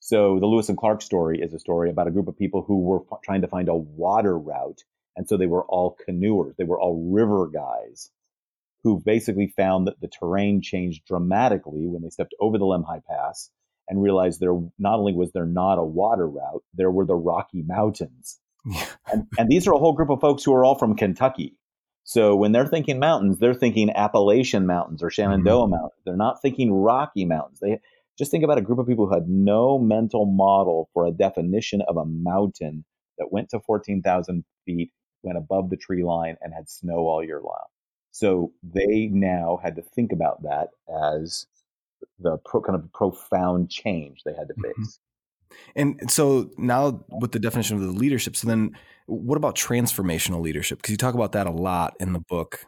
So 0.01 0.39
the 0.39 0.47
Lewis 0.47 0.69
and 0.69 0.79
Clark 0.79 1.03
story 1.03 1.41
is 1.41 1.53
a 1.55 1.59
story 1.59 1.91
about 1.91 2.09
a 2.09 2.11
group 2.11 2.29
of 2.29 2.39
people 2.39 2.63
who 2.63 2.81
were 2.81 3.01
f- 3.01 3.21
trying 3.25 3.43
to 3.43 3.49
find 3.49 3.69
a 3.69 3.75
water 3.75 4.39
route. 4.39 4.85
And 5.17 5.29
so 5.29 5.37
they 5.37 5.47
were 5.47 5.65
all 5.65 5.97
canoers. 6.09 6.57
They 6.57 6.65
were 6.65 6.81
all 6.81 7.11
river 7.11 7.49
guys 7.49 8.11
who 8.85 9.03
basically 9.05 9.53
found 9.57 9.87
that 9.87 10.01
the 10.01 10.09
terrain 10.09 10.61
changed 10.63 11.07
dramatically 11.07 11.87
when 11.89 12.03
they 12.03 12.11
stepped 12.11 12.35
over 12.39 12.59
the 12.59 12.67
Lemhi 12.67 13.01
Pass 13.11 13.51
and 13.89 14.01
realized 14.01 14.41
there 14.41 14.59
not 14.79 14.99
only 14.99 15.15
was 15.15 15.33
there 15.33 15.47
not 15.47 15.79
a 15.79 15.83
water 15.83 16.29
route, 16.29 16.63
there 16.75 16.91
were 16.91 17.07
the 17.07 17.15
Rocky 17.15 17.63
Mountains. 17.67 18.39
and, 19.11 19.27
and 19.39 19.49
these 19.49 19.67
are 19.67 19.75
a 19.75 19.79
whole 19.79 19.95
group 19.95 20.11
of 20.11 20.21
folks 20.21 20.45
who 20.45 20.55
are 20.55 20.65
all 20.65 20.79
from 20.79 20.97
Kentucky. 20.97 21.57
So 22.05 22.37
when 22.37 22.53
they're 22.53 22.67
thinking 22.67 22.99
mountains, 22.99 23.39
they're 23.39 23.55
thinking 23.55 23.91
Appalachian 23.91 24.67
Mountains 24.67 25.03
or 25.03 25.11
Shenandoah 25.11 25.65
mm-hmm. 25.65 25.71
Mountains. 25.71 26.03
They're 26.05 26.17
not 26.17 26.43
thinking 26.43 26.73
Rocky 26.73 27.25
Mountains. 27.25 27.61
They 27.61 27.81
just 28.19 28.31
think 28.31 28.45
about 28.45 28.59
a 28.59 28.63
group 28.63 28.79
of 28.79 28.87
people 28.87 29.09
who 29.09 29.15
had 29.15 29.29
no 29.29 29.79
mental 29.79 30.27
model 30.27 30.91
for 30.93 31.07
a 31.07 31.11
definition 31.11 31.81
of 31.89 31.97
a 31.97 32.05
mountain 32.05 32.85
that 33.19 33.33
went 33.33 33.49
to 33.51 33.61
14,000 33.61 34.45
feet, 34.67 34.93
went 35.23 35.39
above 35.39 35.71
the 35.71 35.79
tree 35.79 36.05
line, 36.05 36.37
and 36.43 36.53
had 36.53 36.69
snow 36.69 36.99
all 37.07 37.25
year 37.25 37.41
long. 37.43 37.65
So 38.15 38.53
they 38.63 39.09
now 39.09 39.59
had 39.61 39.75
to 39.75 39.83
think 39.83 40.13
about 40.13 40.45
that 40.45 40.69
as 41.19 41.49
the 42.21 42.39
pro, 42.45 42.63
kind 42.63 42.79
of 42.79 42.93
profound 42.93 43.71
change 43.71 44.23
they 44.25 44.33
had 44.33 44.47
to 44.47 44.55
mm-hmm. 44.55 44.83
face. 44.83 45.01
And 45.75 46.09
so 46.09 46.49
now 46.57 47.05
with 47.09 47.33
the 47.33 47.41
definition 47.41 47.77
of 47.77 47.83
the 47.83 47.91
leadership, 47.91 48.37
so 48.37 48.47
then 48.47 48.79
what 49.07 49.37
about 49.37 49.57
transformational 49.57 50.41
leadership? 50.41 50.79
Because 50.79 50.93
you 50.93 50.97
talk 50.97 51.17
about 51.17 51.33
that 51.33 51.49
a 51.49 51.51
lot 51.51 51.97
in 51.99 52.13
the 52.13 52.21
book. 52.21 52.65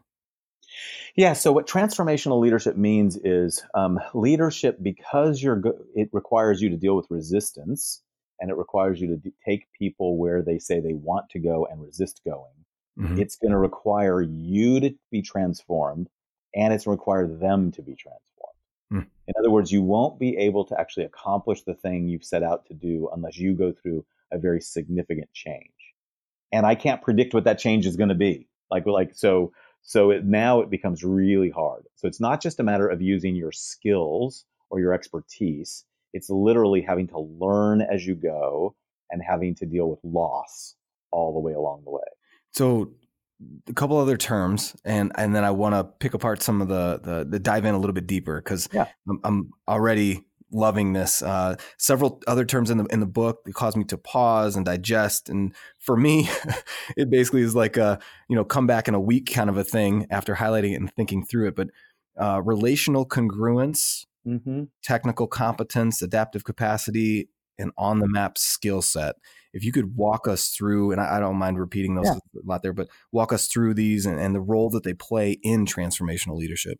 Yeah. 1.15 1.33
So 1.35 1.53
what 1.53 1.69
transformational 1.69 2.41
leadership 2.41 2.76
means 2.76 3.17
is 3.17 3.62
um, 3.73 4.00
leadership 4.15 4.79
because 4.83 5.41
you're 5.41 5.61
go- 5.61 5.79
it 5.95 6.09
requires 6.12 6.61
you 6.61 6.71
to 6.71 6.76
deal 6.76 6.97
with 6.97 7.07
resistance 7.09 8.03
and 8.41 8.50
it 8.50 8.57
requires 8.57 9.00
you 9.00 9.07
to 9.11 9.17
d- 9.17 9.33
take 9.45 9.69
people 9.79 10.19
where 10.19 10.43
they 10.43 10.59
say 10.59 10.81
they 10.81 10.95
want 10.95 11.31
to 11.31 11.38
go 11.38 11.69
and 11.71 11.81
resist 11.81 12.21
going. 12.25 12.50
Mm-hmm. 12.99 13.21
It's 13.21 13.37
going 13.37 13.53
to 13.53 13.59
require 13.59 14.23
you 14.23 14.81
to 14.81 14.95
be 15.11 15.23
transformed 15.23 16.09
and 16.55 16.73
it's 16.73 16.85
going 16.85 16.97
to 16.97 17.00
require 17.00 17.26
them 17.26 17.71
to 17.73 17.83
be 17.83 17.95
transformed. 17.95 18.26
Mm. 18.93 19.07
In 19.29 19.35
other 19.38 19.50
words, 19.50 19.71
you 19.71 19.83
won't 19.83 20.19
be 20.19 20.37
able 20.37 20.65
to 20.67 20.81
actually 20.81 21.05
accomplish 21.05 21.62
the 21.62 21.75
thing 21.75 22.09
you've 22.09 22.25
set 22.25 22.43
out 22.43 22.67
to 22.67 22.75
do 22.75 23.09
unless 23.12 23.37
you 23.37 23.55
go 23.55 23.73
through 23.73 24.05
a 24.33 24.38
very 24.38 24.61
significant 24.61 25.33
change. 25.33 25.71
And 26.53 26.65
I 26.65 26.75
can't 26.75 27.03
predict 27.03 27.35
what 27.35 27.45
that 27.45 27.59
change 27.59 27.87
is 27.87 27.97
going 27.97 28.09
to 28.09 28.15
be. 28.15 28.49
Like, 28.71 28.87
like 28.87 29.11
so, 29.15 29.53
so 29.83 30.11
it, 30.11 30.25
now 30.25 30.61
it 30.61 30.71
becomes 30.71 31.05
really 31.05 31.50
hard. 31.50 31.85
So 31.97 32.09
it's 32.09 32.21
not 32.21 32.41
just 32.41 32.61
a 32.61 32.65
matter 32.65 32.88
of 32.88 33.03
using 33.03 33.37
your 33.37 33.53
skills 33.53 34.45
or 34.71 34.81
your 34.81 34.93
expertise. 34.93 35.85
It's 36.12 36.31
literally 36.31 36.81
having 36.81 37.09
to 37.09 37.21
learn 37.21 37.83
as 37.83 38.07
you 38.07 38.15
go 38.15 38.75
and 39.11 39.23
having 39.23 39.55
to 39.57 39.67
deal 39.67 39.88
with 39.88 40.00
loss 40.03 40.75
all 41.11 41.33
the 41.33 41.41
way 41.41 41.53
along 41.53 41.83
the 41.85 41.91
way. 41.91 42.03
So 42.57 42.93
a 43.69 43.75
couple 43.75 43.99
other 43.99 44.17
terms 44.17 44.75
and 44.83 45.13
and 45.17 45.37
then 45.37 45.45
I 45.45 45.51
want 45.51 45.75
to 45.75 45.85
pick 45.85 46.15
apart 46.15 46.43
some 46.43 46.63
of 46.63 46.69
the, 46.69 46.99
the 47.03 47.27
the 47.29 47.39
dive 47.39 47.67
in 47.67 47.75
a 47.75 47.79
little 47.79 47.93
bit 47.93 48.07
deeper 48.07 48.41
because 48.41 48.67
yeah. 48.73 48.87
I'm, 49.07 49.21
I'm, 49.25 49.51
already 49.69 50.25
loving 50.51 50.95
this. 50.95 51.23
Uh, 51.23 51.57
several 51.77 52.23
other 52.27 52.47
terms 52.47 52.71
in 52.71 52.79
the 52.79 52.85
in 52.87 53.01
the 53.01 53.07
book 53.07 53.45
that 53.45 53.53
caused 53.53 53.77
me 53.77 53.85
to 53.85 53.99
pause 53.99 54.57
and 54.57 54.65
digest. 54.65 55.29
And 55.29 55.55
for 55.79 55.99
me, 55.99 56.31
it 56.97 57.11
basically 57.11 57.43
is 57.43 57.55
like 57.55 57.77
a 57.77 57.99
you 58.31 58.37
know 58.37 58.45
come 58.45 58.67
back 58.67 58.89
in 58.89 58.95
a 58.95 59.01
week 59.01 59.31
kind 59.31 59.51
of 59.51 59.59
a 59.59 59.65
thing 59.65 60.07
after 60.09 60.35
highlighting 60.35 60.73
it 60.73 60.77
and 60.77 60.91
thinking 60.95 61.27
through 61.27 61.49
it. 61.49 61.57
But 61.57 61.69
uh, 62.19 62.41
relational 62.43 63.07
congruence, 63.07 64.07
mm-hmm. 64.27 64.65
technical 64.83 65.27
competence, 65.27 66.01
adaptive 66.01 66.45
capacity, 66.45 67.29
and 67.59 67.73
on 67.77 68.01
the 68.01 68.09
map 68.09 68.39
skill 68.39 68.83
set 68.83 69.17
if 69.57 69.65
you 69.65 69.73
could 69.73 69.97
walk 69.97 70.29
us 70.29 70.51
through, 70.51 70.93
and 70.93 71.01
I, 71.01 71.17
I 71.17 71.21
don't 71.21 71.37
mind 71.37 71.59
repeating 71.59 71.95
those 71.95 72.05
yeah. 72.05 72.13
a 72.13 72.45
lot 72.45 72.63
there, 72.63 72.75
but 72.75 72.89
walk 73.11 73.33
us 73.33 73.49
through 73.49 73.73
these 73.73 74.05
and, 74.05 74.21
and 74.21 74.35
the 74.35 74.41
role 74.41 74.69
that 74.71 74.85
they 74.85 74.93
play 74.93 75.39
in 75.43 75.65
transformational 75.65 76.37
leadership. 76.37 76.79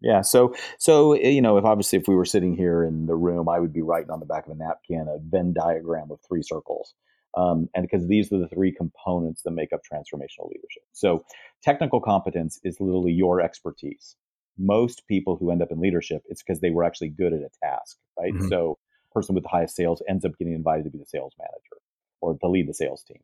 Yeah. 0.00 0.22
So, 0.22 0.52
so 0.78 1.12
eh, 1.12 1.28
you 1.28 1.40
know, 1.40 1.56
if 1.56 1.64
obviously 1.64 2.00
if 2.00 2.08
we 2.08 2.16
were 2.16 2.24
sitting 2.24 2.56
here 2.56 2.82
in 2.82 3.06
the 3.06 3.14
room, 3.14 3.48
I 3.48 3.60
would 3.60 3.72
be 3.72 3.80
writing 3.80 4.10
on 4.10 4.18
the 4.18 4.26
back 4.26 4.46
of 4.46 4.52
a 4.52 4.56
napkin 4.56 5.06
a 5.08 5.18
Venn 5.20 5.52
diagram 5.52 6.10
of 6.10 6.18
three 6.28 6.42
circles, 6.42 6.94
um, 7.36 7.68
and 7.76 7.86
because 7.88 8.08
these 8.08 8.32
are 8.32 8.38
the 8.38 8.48
three 8.48 8.72
components 8.72 9.42
that 9.44 9.52
make 9.52 9.72
up 9.72 9.80
transformational 9.80 10.48
leadership. 10.48 10.82
So, 10.92 11.24
technical 11.62 12.00
competence 12.00 12.58
is 12.64 12.80
literally 12.80 13.12
your 13.12 13.40
expertise. 13.40 14.16
Most 14.58 15.06
people 15.06 15.36
who 15.36 15.52
end 15.52 15.62
up 15.62 15.70
in 15.70 15.78
leadership, 15.78 16.22
it's 16.28 16.42
because 16.42 16.60
they 16.60 16.70
were 16.70 16.82
actually 16.82 17.10
good 17.10 17.32
at 17.32 17.40
a 17.40 17.50
task, 17.62 17.98
right? 18.18 18.34
Mm-hmm. 18.34 18.48
So, 18.48 18.78
person 19.16 19.34
with 19.34 19.44
the 19.44 19.48
highest 19.48 19.74
sales 19.74 20.02
ends 20.06 20.26
up 20.26 20.36
getting 20.38 20.52
invited 20.52 20.84
to 20.84 20.90
be 20.90 20.98
the 20.98 21.06
sales 21.06 21.32
manager 21.38 21.80
or 22.20 22.36
to 22.38 22.48
lead 22.48 22.68
the 22.68 22.74
sales 22.74 23.02
team. 23.02 23.20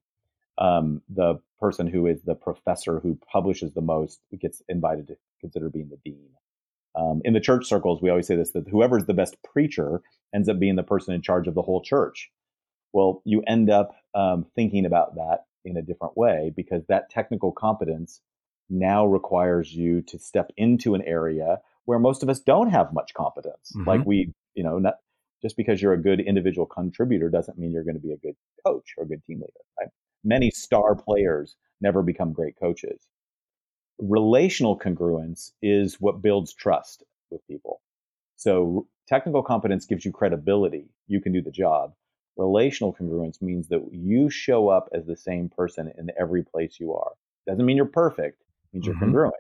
Um, 0.57 1.03
the 1.09 1.39
person 1.61 1.87
who 1.87 2.07
is 2.07 2.23
the 2.23 2.35
professor 2.35 2.99
who 3.01 3.19
publishes 3.31 3.75
the 3.75 3.83
most 3.83 4.21
gets 4.41 4.63
invited 4.69 5.09
to 5.09 5.17
consider 5.41 5.69
being 5.69 5.91
the 5.91 5.99
dean. 6.03 6.31
Um, 6.95 7.21
in 7.25 7.35
the 7.35 7.41
church 7.41 7.67
circles, 7.67 8.01
we 8.01 8.09
always 8.09 8.27
say 8.27 8.37
this 8.37 8.53
that 8.53 8.69
whoever's 8.69 9.05
the 9.05 9.15
best 9.15 9.37
preacher 9.43 10.01
ends 10.35 10.49
up 10.49 10.59
being 10.59 10.77
the 10.77 10.83
person 10.83 11.15
in 11.15 11.21
charge 11.21 11.47
of 11.47 11.55
the 11.55 11.63
whole 11.63 11.83
church. 11.83 12.31
Well, 12.95 13.23
you 13.25 13.43
end 13.47 13.71
up 13.71 13.95
um, 14.15 14.47
thinking 14.55 14.87
about 14.87 15.15
that 15.17 15.45
in 15.65 15.77
a 15.77 15.83
different 15.83 16.17
way 16.17 16.53
because 16.55 16.83
that 16.89 17.11
technical 17.11 17.53
competence 17.53 18.21
now 18.71 19.07
requires 19.07 19.73
you 19.75 20.03
to 20.03 20.19
step 20.19 20.51
into 20.57 20.95
an 20.95 21.03
area 21.03 21.59
where 21.85 21.99
most 21.99 22.23
of 22.23 22.29
us 22.29 22.41
don't 22.41 22.71
have 22.71 22.93
much 22.93 23.13
competence. 23.15 23.73
Mm-hmm. 23.77 23.89
Like 23.89 24.07
we, 24.07 24.33
you 24.55 24.65
know, 24.65 24.79
not, 24.79 24.95
just 25.43 25.57
because 25.57 25.83
you're 25.83 25.93
a 25.93 26.01
good 26.01 26.21
individual 26.21 26.67
contributor 26.67 27.29
doesn't 27.29 27.59
mean 27.59 27.73
you're 27.73 27.85
going 27.85 27.97
to 27.97 28.01
be 28.01 28.13
a 28.13 28.19
good 28.19 28.37
coach 28.65 28.95
or 28.97 29.05
a 29.05 29.09
good 29.09 29.25
team 29.25 29.39
leader, 29.39 29.53
right? 29.79 29.89
Many 30.25 30.51
star 30.51 30.95
players 30.95 31.57
never 31.81 32.03
become 32.03 32.33
great 32.33 32.57
coaches. 32.59 33.09
Relational 33.99 34.79
congruence 34.79 35.51
is 35.61 36.01
what 36.01 36.23
builds 36.23 36.55
trust 36.55 37.03
with 37.31 37.47
people. 37.47 37.81
So 38.37 38.87
technical 39.09 39.43
competence 39.43 39.85
gives 39.85 40.05
you 40.05 40.13
credibility. 40.13 40.89
You 41.09 41.21
can 41.21 41.33
do 41.33 41.43
the 41.43 41.51
job. 41.51 41.93
Relational 42.37 42.95
congruence 42.95 43.43
means 43.43 43.69
that 43.69 43.83
you 43.93 44.31
show 44.31 44.69
up 44.69 44.89
as 44.95 45.07
the 45.07 45.17
same 45.17 45.49
person 45.49 45.93
in 45.99 46.11
every 46.19 46.43
place 46.43 46.79
you 46.81 46.95
are. 46.95 47.13
Doesn't 47.47 47.67
mean 47.67 47.77
you're 47.77 47.87
perfect. 47.87 48.41
It 48.41 48.77
means 48.77 48.87
you're 48.87 48.95
mm-hmm. 48.95 49.05
congruent. 49.07 49.35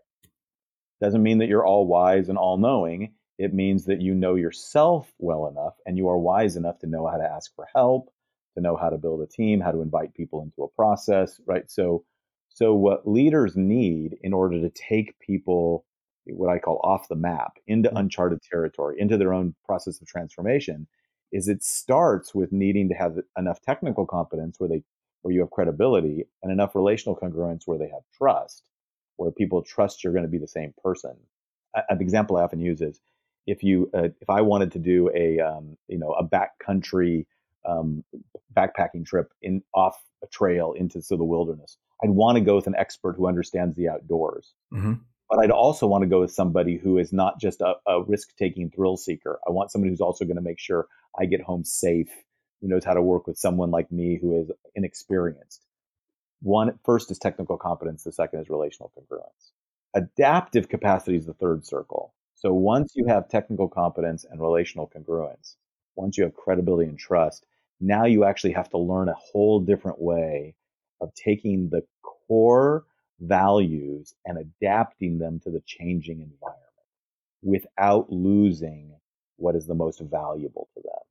Doesn't 1.00 1.22
mean 1.22 1.38
that 1.38 1.48
you're 1.48 1.64
all 1.64 1.86
wise 1.86 2.28
and 2.28 2.38
all 2.38 2.58
knowing. 2.58 3.14
It 3.42 3.52
means 3.52 3.86
that 3.86 4.00
you 4.00 4.14
know 4.14 4.36
yourself 4.36 5.12
well 5.18 5.48
enough 5.48 5.74
and 5.84 5.98
you 5.98 6.08
are 6.08 6.16
wise 6.16 6.54
enough 6.54 6.78
to 6.78 6.86
know 6.86 7.08
how 7.08 7.16
to 7.16 7.24
ask 7.24 7.52
for 7.56 7.66
help, 7.74 8.08
to 8.54 8.62
know 8.62 8.76
how 8.76 8.88
to 8.88 8.96
build 8.96 9.20
a 9.20 9.26
team, 9.26 9.58
how 9.60 9.72
to 9.72 9.82
invite 9.82 10.14
people 10.14 10.42
into 10.44 10.62
a 10.62 10.68
process, 10.68 11.40
right? 11.44 11.68
So, 11.68 12.04
so 12.50 12.72
what 12.72 13.08
leaders 13.08 13.56
need 13.56 14.16
in 14.22 14.32
order 14.32 14.60
to 14.60 14.70
take 14.70 15.18
people, 15.18 15.84
what 16.26 16.50
I 16.50 16.60
call 16.60 16.80
off 16.84 17.08
the 17.08 17.16
map, 17.16 17.54
into 17.66 17.88
mm-hmm. 17.88 17.98
uncharted 17.98 18.42
territory, 18.42 18.94
into 19.00 19.16
their 19.16 19.32
own 19.32 19.56
process 19.66 20.00
of 20.00 20.06
transformation, 20.06 20.86
is 21.32 21.48
it 21.48 21.64
starts 21.64 22.36
with 22.36 22.52
needing 22.52 22.88
to 22.90 22.94
have 22.94 23.16
enough 23.36 23.60
technical 23.60 24.06
competence 24.06 24.60
where 24.60 24.68
they 24.68 24.84
where 25.22 25.34
you 25.34 25.40
have 25.40 25.50
credibility 25.50 26.26
and 26.44 26.52
enough 26.52 26.76
relational 26.76 27.16
congruence 27.16 27.62
where 27.66 27.78
they 27.78 27.88
have 27.88 28.02
trust, 28.16 28.68
where 29.16 29.32
people 29.32 29.62
trust 29.62 30.04
you're 30.04 30.12
going 30.12 30.24
to 30.24 30.30
be 30.30 30.38
the 30.38 30.46
same 30.46 30.72
person. 30.80 31.16
An 31.88 32.00
example 32.00 32.36
I 32.36 32.42
often 32.42 32.60
use 32.60 32.80
is 32.80 33.00
if 33.46 33.62
you 33.62 33.90
uh, 33.94 34.08
if 34.20 34.30
I 34.30 34.40
wanted 34.42 34.72
to 34.72 34.78
do 34.78 35.10
a 35.14 35.40
um, 35.40 35.76
you 35.88 35.98
know 35.98 36.12
a 36.12 36.24
backcountry 36.24 37.26
um, 37.68 38.04
backpacking 38.56 39.06
trip 39.06 39.32
in 39.42 39.62
off 39.74 40.00
a 40.22 40.26
trail 40.26 40.72
into 40.72 41.00
the 41.00 41.24
wilderness, 41.24 41.76
I'd 42.02 42.10
want 42.10 42.36
to 42.36 42.44
go 42.44 42.56
with 42.56 42.66
an 42.66 42.74
expert 42.76 43.14
who 43.16 43.26
understands 43.26 43.76
the 43.76 43.88
outdoors. 43.88 44.52
Mm-hmm. 44.72 44.94
But 45.28 45.38
I'd 45.38 45.50
also 45.50 45.86
want 45.86 46.02
to 46.02 46.08
go 46.08 46.20
with 46.20 46.32
somebody 46.32 46.76
who 46.76 46.98
is 46.98 47.10
not 47.12 47.40
just 47.40 47.62
a, 47.62 47.74
a 47.86 48.02
risk 48.02 48.36
taking 48.36 48.70
thrill 48.70 48.98
seeker. 48.98 49.38
I 49.46 49.50
want 49.50 49.70
somebody 49.70 49.90
who's 49.90 50.00
also 50.00 50.26
going 50.26 50.36
to 50.36 50.42
make 50.42 50.58
sure 50.58 50.86
I 51.18 51.24
get 51.24 51.40
home 51.40 51.64
safe, 51.64 52.10
who 52.60 52.68
knows 52.68 52.84
how 52.84 52.92
to 52.92 53.00
work 53.00 53.26
with 53.26 53.38
someone 53.38 53.70
like 53.70 53.90
me 53.90 54.18
who 54.20 54.38
is 54.38 54.50
inexperienced. 54.74 55.64
One 56.42 56.78
first 56.84 57.10
is 57.10 57.18
technical 57.18 57.56
competence. 57.56 58.04
The 58.04 58.12
second 58.12 58.40
is 58.40 58.50
relational 58.50 58.92
congruence. 58.98 59.52
Adaptive 59.94 60.68
capacity 60.68 61.16
is 61.16 61.26
the 61.26 61.34
third 61.34 61.64
circle. 61.64 62.12
So 62.42 62.52
once 62.52 62.94
you 62.96 63.04
have 63.04 63.28
technical 63.28 63.68
competence 63.68 64.26
and 64.28 64.40
relational 64.40 64.90
congruence, 64.92 65.54
once 65.94 66.18
you 66.18 66.24
have 66.24 66.34
credibility 66.34 66.88
and 66.88 66.98
trust, 66.98 67.46
now 67.80 68.04
you 68.04 68.24
actually 68.24 68.50
have 68.54 68.68
to 68.70 68.78
learn 68.78 69.08
a 69.08 69.14
whole 69.14 69.60
different 69.60 70.02
way 70.02 70.56
of 71.00 71.14
taking 71.14 71.68
the 71.68 71.84
core 72.02 72.84
values 73.20 74.16
and 74.26 74.38
adapting 74.38 75.20
them 75.20 75.38
to 75.44 75.52
the 75.52 75.62
changing 75.66 76.20
environment 76.20 76.58
without 77.44 78.10
losing 78.10 78.92
what 79.36 79.54
is 79.54 79.68
the 79.68 79.74
most 79.76 80.00
valuable 80.00 80.68
to 80.74 80.82
them. 80.82 81.02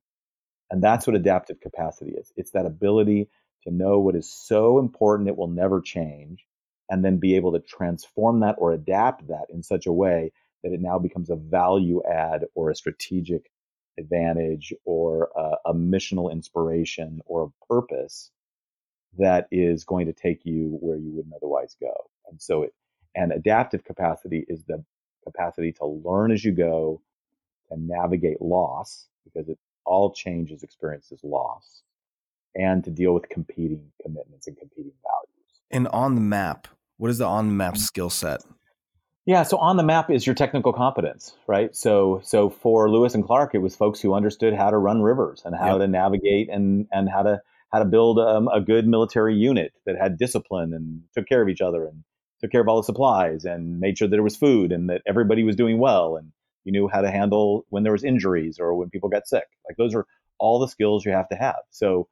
And 0.69 0.83
that's 0.83 1.07
what 1.07 1.15
adaptive 1.15 1.61
capacity 1.61 2.11
is. 2.11 2.33
It's 2.35 2.51
that 2.51 2.65
ability 2.65 3.29
to 3.63 3.71
know 3.71 3.99
what 3.99 4.17
is 4.17 4.29
so 4.29 4.79
important 4.79 5.29
it 5.29 5.37
will 5.37 5.47
never 5.47 5.79
change 5.79 6.45
and 6.89 7.05
then 7.05 7.19
be 7.19 7.37
able 7.37 7.53
to 7.53 7.59
transform 7.59 8.41
that 8.41 8.55
or 8.57 8.73
adapt 8.73 9.29
that 9.29 9.45
in 9.49 9.63
such 9.63 9.85
a 9.85 9.93
way 9.93 10.33
that 10.63 10.73
it 10.73 10.81
now 10.81 10.99
becomes 10.99 11.29
a 11.29 11.35
value 11.35 12.01
add 12.09 12.45
or 12.55 12.69
a 12.69 12.75
strategic 12.75 13.51
advantage 13.99 14.73
or 14.85 15.29
a, 15.35 15.69
a 15.69 15.73
missional 15.73 16.31
inspiration 16.31 17.21
or 17.25 17.43
a 17.43 17.65
purpose 17.67 18.31
that 19.17 19.47
is 19.51 19.83
going 19.83 20.05
to 20.05 20.13
take 20.13 20.45
you 20.45 20.77
where 20.79 20.97
you 20.97 21.11
wouldn't 21.11 21.33
otherwise 21.35 21.75
go. 21.79 21.93
And 22.29 22.41
so 22.41 22.63
it, 22.63 22.73
and 23.15 23.31
adaptive 23.31 23.83
capacity 23.83 24.45
is 24.47 24.63
the 24.63 24.83
capacity 25.25 25.71
to 25.73 25.85
learn 25.85 26.31
as 26.31 26.43
you 26.45 26.51
go, 26.51 27.01
and 27.69 27.87
navigate 27.87 28.41
loss, 28.41 29.07
because 29.23 29.49
it 29.49 29.57
all 29.85 30.13
change 30.13 30.51
is 30.51 30.63
experienced 30.63 31.11
as 31.11 31.23
loss, 31.23 31.83
and 32.55 32.83
to 32.83 32.91
deal 32.91 33.13
with 33.13 33.29
competing 33.29 33.91
commitments 34.01 34.47
and 34.47 34.57
competing 34.57 34.93
values. 35.03 35.61
And 35.71 35.87
on 35.89 36.15
the 36.15 36.21
map, 36.21 36.67
what 36.97 37.09
is 37.09 37.17
the 37.17 37.25
on 37.25 37.47
the 37.47 37.53
map 37.53 37.73
mm-hmm. 37.73 37.81
skill 37.81 38.09
set? 38.09 38.43
Yeah, 39.25 39.43
so 39.43 39.57
on 39.57 39.77
the 39.77 39.83
map 39.83 40.09
is 40.09 40.25
your 40.25 40.33
technical 40.33 40.73
competence, 40.73 41.35
right? 41.47 41.75
So 41.75 42.21
so 42.23 42.49
for 42.49 42.89
Lewis 42.89 43.13
and 43.13 43.23
Clark, 43.23 43.53
it 43.53 43.59
was 43.59 43.75
folks 43.75 44.01
who 44.01 44.13
understood 44.13 44.53
how 44.55 44.71
to 44.71 44.77
run 44.77 45.01
rivers 45.01 45.43
and 45.45 45.55
how 45.55 45.77
yep. 45.77 45.79
to 45.79 45.87
navigate 45.87 46.49
and 46.49 46.87
and 46.91 47.07
how 47.07 47.23
to 47.23 47.41
how 47.71 47.79
to 47.79 47.85
build 47.85 48.19
um, 48.19 48.47
a 48.47 48.59
good 48.59 48.87
military 48.87 49.35
unit 49.35 49.73
that 49.85 49.95
had 49.95 50.17
discipline 50.17 50.73
and 50.73 51.03
took 51.13 51.27
care 51.27 51.41
of 51.41 51.49
each 51.49 51.61
other 51.61 51.85
and 51.85 52.03
took 52.41 52.51
care 52.51 52.61
of 52.61 52.67
all 52.67 52.77
the 52.77 52.85
supplies 52.85 53.45
and 53.45 53.79
made 53.79 53.97
sure 53.97 54.07
that 54.07 54.15
there 54.15 54.23
was 54.23 54.35
food 54.35 54.71
and 54.71 54.89
that 54.89 55.01
everybody 55.07 55.43
was 55.43 55.55
doing 55.55 55.77
well 55.77 56.15
and 56.15 56.31
you 56.63 56.71
knew 56.71 56.87
how 56.87 57.01
to 57.01 57.11
handle 57.11 57.65
when 57.69 57.83
there 57.83 57.91
was 57.91 58.03
injuries 58.03 58.59
or 58.59 58.75
when 58.75 58.89
people 58.89 59.09
got 59.09 59.27
sick. 59.27 59.45
Like 59.67 59.77
those 59.77 59.95
are 59.95 60.05
all 60.39 60.59
the 60.59 60.67
skills 60.67 61.05
you 61.05 61.11
have 61.11 61.29
to 61.29 61.35
have. 61.35 61.59
So 61.69 62.07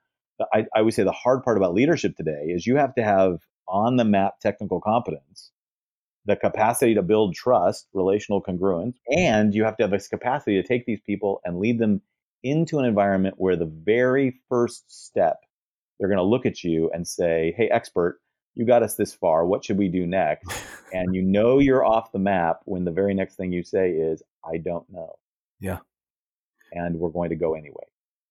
I, 0.53 0.65
I 0.75 0.81
would 0.81 0.93
say 0.93 1.03
the 1.03 1.11
hard 1.11 1.43
part 1.43 1.57
about 1.57 1.73
leadership 1.73 2.15
today 2.15 2.45
is 2.47 2.65
you 2.65 2.77
have 2.77 2.95
to 2.95 3.03
have 3.03 3.39
on 3.67 3.97
the 3.97 4.05
map 4.05 4.39
technical 4.39 4.79
competence, 4.79 5.51
the 6.29 6.35
capacity 6.35 6.93
to 6.93 7.01
build 7.01 7.35
trust, 7.35 7.87
relational 7.93 8.41
congruence, 8.41 8.93
mm-hmm. 9.11 9.19
and 9.19 9.53
you 9.53 9.63
have 9.63 9.75
to 9.77 9.83
have 9.83 9.91
this 9.91 10.07
capacity 10.07 10.61
to 10.61 10.67
take 10.67 10.85
these 10.85 11.01
people 11.05 11.41
and 11.43 11.59
lead 11.59 11.79
them 11.79 12.01
into 12.43 12.79
an 12.79 12.85
environment 12.85 13.35
where 13.37 13.55
the 13.55 13.65
very 13.65 14.39
first 14.47 14.89
step 15.05 15.39
they're 15.99 16.07
going 16.07 16.17
to 16.17 16.23
look 16.23 16.45
at 16.45 16.63
you 16.63 16.89
and 16.93 17.05
say, 17.05 17.53
Hey, 17.57 17.67
expert, 17.67 18.21
you 18.55 18.65
got 18.65 18.83
us 18.83 18.95
this 18.95 19.13
far. 19.13 19.45
What 19.45 19.65
should 19.65 19.77
we 19.77 19.89
do 19.89 20.05
next? 20.05 20.49
and 20.93 21.13
you 21.13 21.21
know 21.21 21.59
you're 21.59 21.85
off 21.85 22.11
the 22.11 22.19
map 22.19 22.61
when 22.65 22.85
the 22.85 22.91
very 22.91 23.13
next 23.13 23.35
thing 23.35 23.51
you 23.51 23.63
say 23.63 23.91
is, 23.91 24.23
I 24.45 24.57
don't 24.57 24.89
know. 24.89 25.15
Yeah. 25.59 25.79
And 26.71 26.99
we're 26.99 27.09
going 27.09 27.31
to 27.31 27.35
go 27.35 27.55
anyway. 27.55 27.83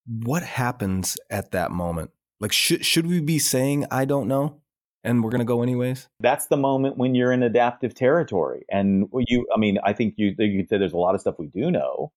What 0.06 0.42
happens 0.42 1.18
at 1.28 1.50
that 1.50 1.70
moment? 1.70 2.10
Like, 2.40 2.52
should, 2.52 2.86
should 2.86 3.06
we 3.06 3.20
be 3.20 3.38
saying, 3.38 3.84
I 3.90 4.04
don't 4.04 4.28
know? 4.28 4.60
And 5.04 5.22
we're 5.22 5.30
going 5.30 5.40
to 5.40 5.44
go 5.44 5.62
anyways. 5.62 6.08
That's 6.20 6.46
the 6.46 6.56
moment 6.56 6.98
when 6.98 7.14
you're 7.14 7.32
in 7.32 7.42
adaptive 7.42 7.94
territory. 7.94 8.64
And 8.70 9.08
you, 9.28 9.46
I 9.54 9.58
mean, 9.58 9.78
I 9.84 9.92
think 9.92 10.14
you, 10.16 10.34
you 10.38 10.60
could 10.60 10.68
say 10.68 10.78
there's 10.78 10.92
a 10.92 10.98
lot 10.98 11.14
of 11.14 11.20
stuff 11.20 11.36
we 11.38 11.46
do 11.46 11.70
know. 11.70 12.12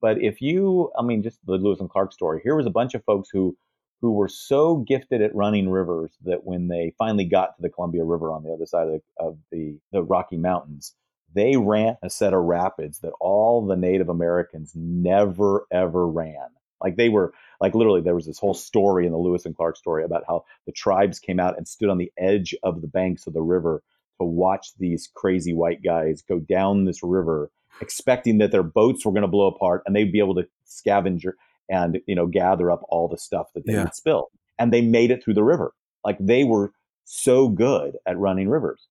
But 0.00 0.20
if 0.20 0.40
you, 0.40 0.90
I 0.98 1.02
mean, 1.02 1.22
just 1.22 1.38
the 1.46 1.52
Lewis 1.52 1.78
and 1.78 1.88
Clark 1.88 2.12
story, 2.12 2.40
here 2.42 2.56
was 2.56 2.66
a 2.66 2.70
bunch 2.70 2.94
of 2.94 3.04
folks 3.04 3.28
who 3.32 3.56
who 4.02 4.12
were 4.12 4.28
so 4.28 4.78
gifted 4.78 5.22
at 5.22 5.34
running 5.34 5.70
rivers 5.70 6.18
that 6.24 6.44
when 6.44 6.66
they 6.66 6.92
finally 6.98 7.24
got 7.24 7.54
to 7.54 7.62
the 7.62 7.70
Columbia 7.70 8.02
River 8.02 8.32
on 8.32 8.42
the 8.42 8.50
other 8.50 8.66
side 8.66 8.88
of 8.88 8.94
the, 8.94 9.24
of 9.24 9.38
the, 9.52 9.78
the 9.92 10.02
Rocky 10.02 10.36
Mountains, 10.36 10.96
they 11.32 11.56
ran 11.56 11.96
a 12.02 12.10
set 12.10 12.34
of 12.34 12.42
rapids 12.42 12.98
that 12.98 13.12
all 13.20 13.64
the 13.64 13.76
Native 13.76 14.08
Americans 14.08 14.72
never 14.74 15.66
ever 15.72 16.06
ran. 16.06 16.48
Like 16.82 16.96
they 16.96 17.08
were 17.08 17.32
like 17.60 17.74
literally 17.74 18.00
there 18.00 18.14
was 18.14 18.26
this 18.26 18.38
whole 18.38 18.54
story 18.54 19.06
in 19.06 19.12
the 19.12 19.18
Lewis 19.18 19.46
and 19.46 19.56
Clark 19.56 19.76
story 19.76 20.04
about 20.04 20.24
how 20.26 20.44
the 20.66 20.72
tribes 20.72 21.18
came 21.18 21.40
out 21.40 21.56
and 21.56 21.66
stood 21.66 21.88
on 21.88 21.98
the 21.98 22.12
edge 22.18 22.54
of 22.62 22.80
the 22.80 22.88
banks 22.88 23.26
of 23.26 23.32
the 23.32 23.42
river 23.42 23.82
to 24.20 24.26
watch 24.26 24.68
these 24.78 25.08
crazy 25.14 25.52
white 25.52 25.82
guys 25.82 26.22
go 26.22 26.38
down 26.38 26.84
this 26.84 27.02
river 27.02 27.50
expecting 27.80 28.38
that 28.38 28.52
their 28.52 28.62
boats 28.62 29.04
were 29.04 29.12
going 29.12 29.22
to 29.22 29.28
blow 29.28 29.46
apart 29.46 29.82
and 29.86 29.96
they'd 29.96 30.12
be 30.12 30.18
able 30.18 30.34
to 30.34 30.46
scavenge 30.66 31.24
and 31.68 32.00
you 32.06 32.14
know 32.14 32.26
gather 32.26 32.70
up 32.70 32.82
all 32.88 33.08
the 33.08 33.18
stuff 33.18 33.48
that 33.54 33.66
they 33.66 33.72
yeah. 33.72 33.84
would 33.84 33.94
spill. 33.94 34.30
And 34.58 34.72
they 34.72 34.82
made 34.82 35.10
it 35.10 35.24
through 35.24 35.34
the 35.34 35.42
river. 35.42 35.72
Like 36.04 36.18
they 36.20 36.44
were 36.44 36.72
so 37.04 37.48
good 37.48 37.96
at 38.06 38.18
running 38.18 38.48
rivers. 38.48 38.88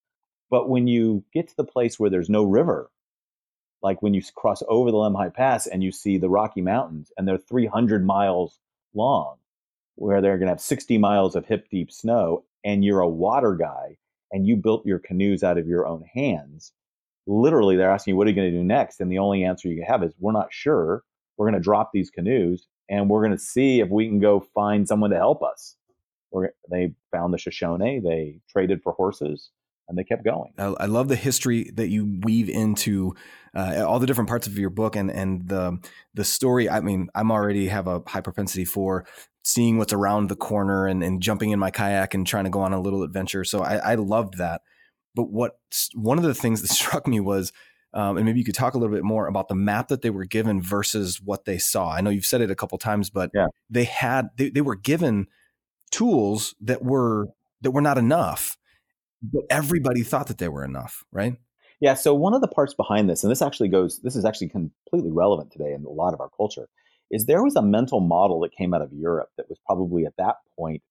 But 0.49 0.69
when 0.69 0.87
you 0.87 1.23
get 1.33 1.47
to 1.47 1.55
the 1.55 1.63
place 1.63 1.99
where 1.99 2.09
there's 2.09 2.29
no 2.29 2.43
river 2.43 2.89
like 3.81 4.01
when 4.01 4.13
you 4.13 4.21
cross 4.35 4.61
over 4.67 4.91
the 4.91 4.97
lemhi 4.97 5.33
pass 5.33 5.67
and 5.67 5.83
you 5.83 5.91
see 5.91 6.17
the 6.17 6.29
rocky 6.29 6.61
mountains 6.61 7.11
and 7.17 7.27
they're 7.27 7.37
300 7.37 8.05
miles 8.05 8.59
long 8.93 9.37
where 9.95 10.21
they're 10.21 10.37
going 10.37 10.47
to 10.47 10.53
have 10.53 10.61
60 10.61 10.97
miles 10.97 11.35
of 11.35 11.45
hip 11.45 11.67
deep 11.69 11.91
snow 11.91 12.43
and 12.63 12.83
you're 12.83 13.01
a 13.01 13.09
water 13.09 13.55
guy 13.55 13.97
and 14.31 14.47
you 14.47 14.55
built 14.55 14.85
your 14.85 14.99
canoes 14.99 15.43
out 15.43 15.57
of 15.57 15.67
your 15.67 15.87
own 15.87 16.03
hands 16.13 16.73
literally 17.27 17.75
they're 17.75 17.91
asking 17.91 18.13
you 18.13 18.17
what 18.17 18.27
are 18.27 18.29
you 18.29 18.35
going 18.35 18.51
to 18.51 18.57
do 18.57 18.63
next 18.63 18.99
and 18.99 19.11
the 19.11 19.19
only 19.19 19.43
answer 19.43 19.67
you 19.67 19.83
have 19.87 20.03
is 20.03 20.13
we're 20.19 20.31
not 20.31 20.51
sure 20.51 21.03
we're 21.37 21.49
going 21.49 21.59
to 21.59 21.63
drop 21.63 21.91
these 21.91 22.09
canoes 22.09 22.67
and 22.91 23.09
we're 23.09 23.21
going 23.25 23.35
to 23.35 23.43
see 23.43 23.79
if 23.79 23.89
we 23.89 24.07
can 24.07 24.19
go 24.19 24.41
find 24.53 24.87
someone 24.87 25.11
to 25.11 25.15
help 25.15 25.41
us. 25.41 25.77
We're, 26.29 26.49
they 26.69 26.93
found 27.11 27.33
the 27.33 27.37
Shoshone, 27.37 28.01
they 28.03 28.41
traded 28.49 28.83
for 28.83 28.91
horses, 28.91 29.49
and 29.91 29.97
they 29.97 30.03
kept 30.03 30.23
going. 30.23 30.53
I, 30.57 30.65
I 30.65 30.85
love 30.85 31.07
the 31.07 31.15
history 31.15 31.69
that 31.75 31.89
you 31.89 32.19
weave 32.23 32.49
into 32.49 33.13
uh, 33.53 33.83
all 33.85 33.99
the 33.99 34.07
different 34.07 34.29
parts 34.29 34.47
of 34.47 34.57
your 34.57 34.69
book 34.69 34.95
and 34.95 35.11
and 35.11 35.47
the 35.47 35.79
the 36.13 36.23
story. 36.23 36.69
I 36.69 36.79
mean, 36.79 37.09
I'm 37.13 37.31
already 37.31 37.67
have 37.67 37.87
a 37.87 38.01
high 38.07 38.21
propensity 38.21 38.65
for 38.65 39.05
seeing 39.43 39.77
what's 39.77 39.93
around 39.93 40.29
the 40.29 40.35
corner 40.35 40.87
and, 40.87 41.03
and 41.03 41.21
jumping 41.21 41.51
in 41.51 41.59
my 41.59 41.71
kayak 41.71 42.13
and 42.13 42.25
trying 42.25 42.45
to 42.45 42.49
go 42.49 42.61
on 42.61 42.73
a 42.73 42.79
little 42.79 43.03
adventure. 43.03 43.43
So 43.43 43.61
I, 43.61 43.75
I 43.77 43.95
loved 43.95 44.37
that. 44.37 44.61
But 45.15 45.29
what 45.29 45.59
one 45.93 46.17
of 46.17 46.23
the 46.23 46.33
things 46.33 46.61
that 46.61 46.67
struck 46.73 47.07
me 47.07 47.19
was 47.19 47.51
um, 47.93 48.15
and 48.15 48.25
maybe 48.25 48.39
you 48.39 48.45
could 48.45 48.55
talk 48.55 48.73
a 48.73 48.77
little 48.77 48.95
bit 48.95 49.03
more 49.03 49.27
about 49.27 49.49
the 49.49 49.55
map 49.55 49.89
that 49.89 50.01
they 50.01 50.09
were 50.09 50.23
given 50.23 50.61
versus 50.61 51.21
what 51.21 51.43
they 51.43 51.57
saw. 51.57 51.91
I 51.91 51.99
know 51.99 52.09
you've 52.09 52.25
said 52.25 52.39
it 52.39 52.49
a 52.49 52.55
couple 52.55 52.77
times, 52.77 53.09
but 53.09 53.31
yeah. 53.33 53.47
they 53.69 53.83
had 53.83 54.29
they, 54.37 54.49
they 54.49 54.61
were 54.61 54.75
given 54.75 55.27
tools 55.91 56.55
that 56.61 56.83
were 56.83 57.27
that 57.61 57.71
were 57.71 57.81
not 57.81 57.97
enough, 57.97 58.57
but 59.21 59.43
everybody 59.49 60.03
thought 60.03 60.27
that 60.27 60.37
they 60.37 60.49
were 60.49 60.63
enough, 60.63 61.03
right? 61.11 61.35
Yeah. 61.79 61.95
So 61.95 62.13
one 62.13 62.33
of 62.33 62.41
the 62.41 62.47
parts 62.47 62.73
behind 62.73 63.09
this, 63.09 63.23
and 63.23 63.31
this 63.31 63.41
actually 63.41 63.69
goes, 63.69 63.99
this 63.99 64.15
is 64.15 64.23
actually 64.23 64.49
completely 64.49 65.11
relevant 65.11 65.51
today 65.51 65.73
in 65.73 65.83
a 65.83 65.89
lot 65.89 66.13
of 66.13 66.21
our 66.21 66.29
culture, 66.29 66.69
is 67.09 67.25
there 67.25 67.43
was 67.43 67.55
a 67.55 67.61
mental 67.61 67.99
model 67.99 68.39
that 68.41 68.55
came 68.55 68.73
out 68.73 68.81
of 68.81 68.93
Europe 68.93 69.29
that 69.37 69.49
was 69.49 69.59
probably 69.65 70.05
at 70.05 70.13
that 70.17 70.35
point 70.57 70.81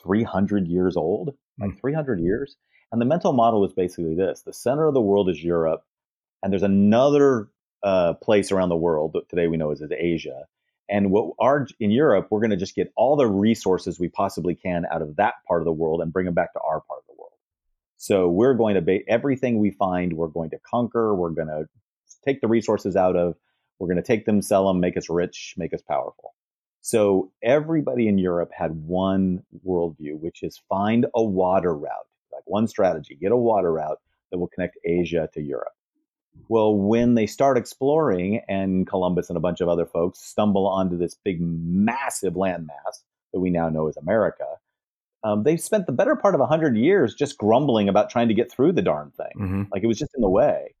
300 0.00 0.68
years 0.68 0.96
old, 0.96 1.34
like 1.58 1.70
mm. 1.70 1.80
300 1.80 2.20
years. 2.20 2.56
And 2.92 3.00
the 3.00 3.06
mental 3.06 3.32
model 3.32 3.60
was 3.60 3.72
basically 3.72 4.14
this: 4.14 4.42
the 4.42 4.52
center 4.52 4.86
of 4.86 4.94
the 4.94 5.00
world 5.00 5.28
is 5.28 5.42
Europe, 5.42 5.82
and 6.42 6.52
there's 6.52 6.62
another 6.62 7.48
uh, 7.82 8.14
place 8.14 8.52
around 8.52 8.68
the 8.68 8.76
world 8.76 9.12
that 9.14 9.28
today 9.28 9.48
we 9.48 9.56
know 9.56 9.70
as, 9.70 9.82
as 9.82 9.90
Asia. 9.92 10.44
And 10.88 11.10
what 11.10 11.34
our 11.40 11.66
in 11.80 11.90
Europe, 11.90 12.28
we're 12.30 12.40
going 12.40 12.50
to 12.50 12.56
just 12.56 12.74
get 12.74 12.92
all 12.96 13.16
the 13.16 13.26
resources 13.26 13.98
we 13.98 14.08
possibly 14.08 14.54
can 14.54 14.84
out 14.92 15.02
of 15.02 15.16
that 15.16 15.34
part 15.48 15.60
of 15.60 15.64
the 15.64 15.72
world 15.72 16.02
and 16.02 16.12
bring 16.12 16.26
them 16.26 16.34
back 16.34 16.52
to 16.52 16.60
our 16.60 16.80
part 16.80 17.00
of 17.00 17.03
the 17.03 17.03
world. 17.03 17.03
So 18.04 18.28
we're 18.28 18.52
going 18.52 18.74
to 18.74 18.82
be 18.82 19.02
everything 19.08 19.58
we 19.58 19.70
find, 19.70 20.12
we're 20.12 20.28
going 20.28 20.50
to 20.50 20.58
conquer. 20.58 21.14
We're 21.14 21.30
going 21.30 21.48
to 21.48 21.64
take 22.22 22.42
the 22.42 22.48
resources 22.48 22.96
out 22.96 23.16
of. 23.16 23.34
We're 23.78 23.86
going 23.86 23.96
to 23.96 24.02
take 24.02 24.26
them, 24.26 24.42
sell 24.42 24.68
them, 24.68 24.78
make 24.78 24.98
us 24.98 25.08
rich, 25.08 25.54
make 25.56 25.72
us 25.72 25.80
powerful. 25.80 26.34
So 26.82 27.32
everybody 27.42 28.06
in 28.06 28.18
Europe 28.18 28.50
had 28.52 28.72
one 28.72 29.42
worldview, 29.66 30.20
which 30.20 30.42
is 30.42 30.60
find 30.68 31.06
a 31.14 31.24
water 31.24 31.74
route, 31.74 32.06
like 32.30 32.42
one 32.44 32.68
strategy, 32.68 33.16
get 33.18 33.32
a 33.32 33.38
water 33.38 33.72
route 33.72 34.00
that 34.30 34.36
will 34.36 34.48
connect 34.48 34.76
Asia 34.84 35.30
to 35.32 35.40
Europe. 35.40 35.72
Well, 36.50 36.76
when 36.76 37.14
they 37.14 37.26
start 37.26 37.56
exploring, 37.56 38.42
and 38.50 38.86
Columbus 38.86 39.30
and 39.30 39.38
a 39.38 39.40
bunch 39.40 39.62
of 39.62 39.70
other 39.70 39.86
folks 39.86 40.20
stumble 40.20 40.66
onto 40.66 40.98
this 40.98 41.16
big, 41.24 41.40
massive 41.40 42.34
landmass 42.34 43.00
that 43.32 43.40
we 43.40 43.48
now 43.48 43.70
know 43.70 43.88
as 43.88 43.96
America, 43.96 44.44
um, 45.24 45.42
they 45.42 45.56
spent 45.56 45.86
the 45.86 45.92
better 45.92 46.14
part 46.14 46.34
of 46.34 46.40
100 46.40 46.76
years 46.76 47.14
just 47.14 47.38
grumbling 47.38 47.88
about 47.88 48.10
trying 48.10 48.28
to 48.28 48.34
get 48.34 48.52
through 48.52 48.72
the 48.72 48.82
darn 48.82 49.10
thing. 49.16 49.32
Mm-hmm. 49.36 49.62
Like 49.72 49.82
it 49.82 49.86
was 49.86 49.98
just 49.98 50.14
in 50.14 50.20
the 50.20 50.28
way. 50.28 50.74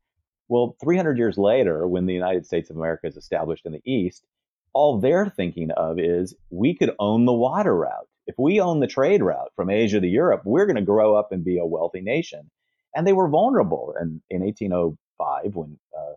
Well, 0.48 0.76
300 0.82 1.16
years 1.16 1.38
later, 1.38 1.88
when 1.88 2.04
the 2.04 2.12
United 2.12 2.44
States 2.44 2.68
of 2.68 2.76
America 2.76 3.06
is 3.06 3.16
established 3.16 3.64
in 3.64 3.72
the 3.72 3.82
East, 3.90 4.26
all 4.74 5.00
they're 5.00 5.30
thinking 5.30 5.70
of 5.70 5.98
is 5.98 6.34
we 6.50 6.76
could 6.76 6.94
own 6.98 7.24
the 7.24 7.32
water 7.32 7.74
route. 7.74 8.08
If 8.26 8.34
we 8.38 8.60
own 8.60 8.80
the 8.80 8.86
trade 8.86 9.22
route 9.22 9.52
from 9.56 9.70
Asia 9.70 10.00
to 10.00 10.06
Europe, 10.06 10.42
we're 10.44 10.66
going 10.66 10.76
to 10.76 10.82
grow 10.82 11.16
up 11.16 11.32
and 11.32 11.44
be 11.44 11.58
a 11.58 11.66
wealthy 11.66 12.00
nation. 12.00 12.50
And 12.94 13.06
they 13.06 13.12
were 13.12 13.28
vulnerable. 13.28 13.94
And 13.98 14.20
in 14.30 14.42
1805, 14.42 15.56
when 15.56 15.78
uh, 15.96 16.12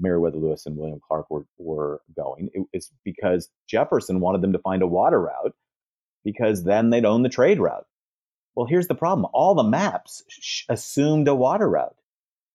Meriwether 0.00 0.38
Lewis 0.38 0.66
and 0.66 0.76
William 0.76 1.00
Clark 1.06 1.26
were, 1.30 1.46
were 1.58 2.00
going. 2.14 2.50
It, 2.52 2.66
it's 2.72 2.92
because 3.04 3.48
Jefferson 3.68 4.20
wanted 4.20 4.42
them 4.42 4.52
to 4.52 4.58
find 4.60 4.82
a 4.82 4.86
water 4.86 5.20
route 5.20 5.54
because 6.24 6.64
then 6.64 6.90
they'd 6.90 7.04
own 7.04 7.22
the 7.22 7.28
trade 7.28 7.58
route. 7.58 7.86
Well, 8.54 8.66
here's 8.66 8.88
the 8.88 8.94
problem 8.94 9.28
all 9.32 9.54
the 9.54 9.62
maps 9.62 10.22
sh- 10.28 10.64
assumed 10.68 11.28
a 11.28 11.34
water 11.34 11.68
route. 11.68 11.96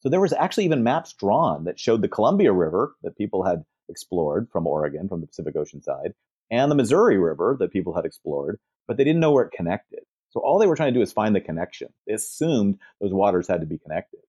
So 0.02 0.10
there 0.10 0.20
was 0.20 0.34
actually 0.34 0.66
even 0.66 0.84
maps 0.84 1.14
drawn 1.14 1.64
that 1.64 1.80
showed 1.80 2.02
the 2.02 2.10
Columbia 2.10 2.52
River 2.52 2.94
that 3.04 3.18
people 3.18 3.44
had 3.44 3.64
explored 3.88 4.50
from 4.52 4.68
Oregon, 4.68 5.08
from 5.08 5.22
the 5.22 5.28
Pacific 5.28 5.56
Ocean 5.56 5.82
side, 5.82 6.14
and 6.52 6.70
the 6.70 6.76
Missouri 6.76 7.18
River 7.18 7.56
that 7.60 7.72
people 7.72 7.96
had 7.96 8.06
explored, 8.06 8.60
but 8.88 8.98
they 8.98 9.04
didn't 9.04 9.22
know 9.22 9.32
where 9.32 9.46
it 9.46 9.54
connected. 9.54 10.02
So 10.32 10.40
all 10.40 10.60
they 10.60 10.68
were 10.68 10.76
trying 10.76 10.94
to 10.94 11.00
do 11.00 11.04
is 11.04 11.14
find 11.14 11.36
the 11.36 11.42
connection. 11.42 11.90
They 12.06 12.14
assumed 12.14 12.80
those 13.00 13.14
waters 13.14 13.48
had 13.48 13.62
to 13.62 13.68
be 13.68 13.78
connected. 13.78 14.20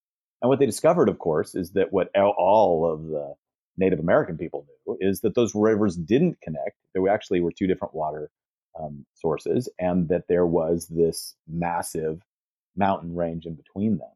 And 0.42 0.49
what 0.49 0.59
they 0.59 0.66
discovered, 0.66 1.09
of 1.09 1.18
course, 1.18 1.55
is 1.55 1.73
that 1.73 1.92
what 1.92 2.14
all 2.16 2.90
of 2.90 3.07
the 3.07 3.35
Native 3.77 3.99
American 3.99 4.37
people 4.37 4.66
knew 4.87 4.99
is 5.01 5.20
that 5.23 5.35
those 5.35 5.55
rivers 5.55 5.97
didn't 5.97 6.40
connect. 6.40 6.77
There 6.92 7.09
actually 7.09 7.40
were 7.40 7.53
two 7.53 7.66
different 7.66 7.94
water 7.94 8.31
um, 8.80 9.04
sources, 9.14 9.68
and 9.78 10.08
that 10.08 10.28
there 10.28 10.46
was 10.46 10.87
this 10.88 11.34
massive 11.48 12.22
mountain 12.76 13.14
range 13.14 13.46
in 13.46 13.54
between 13.54 13.98
them. 13.98 14.10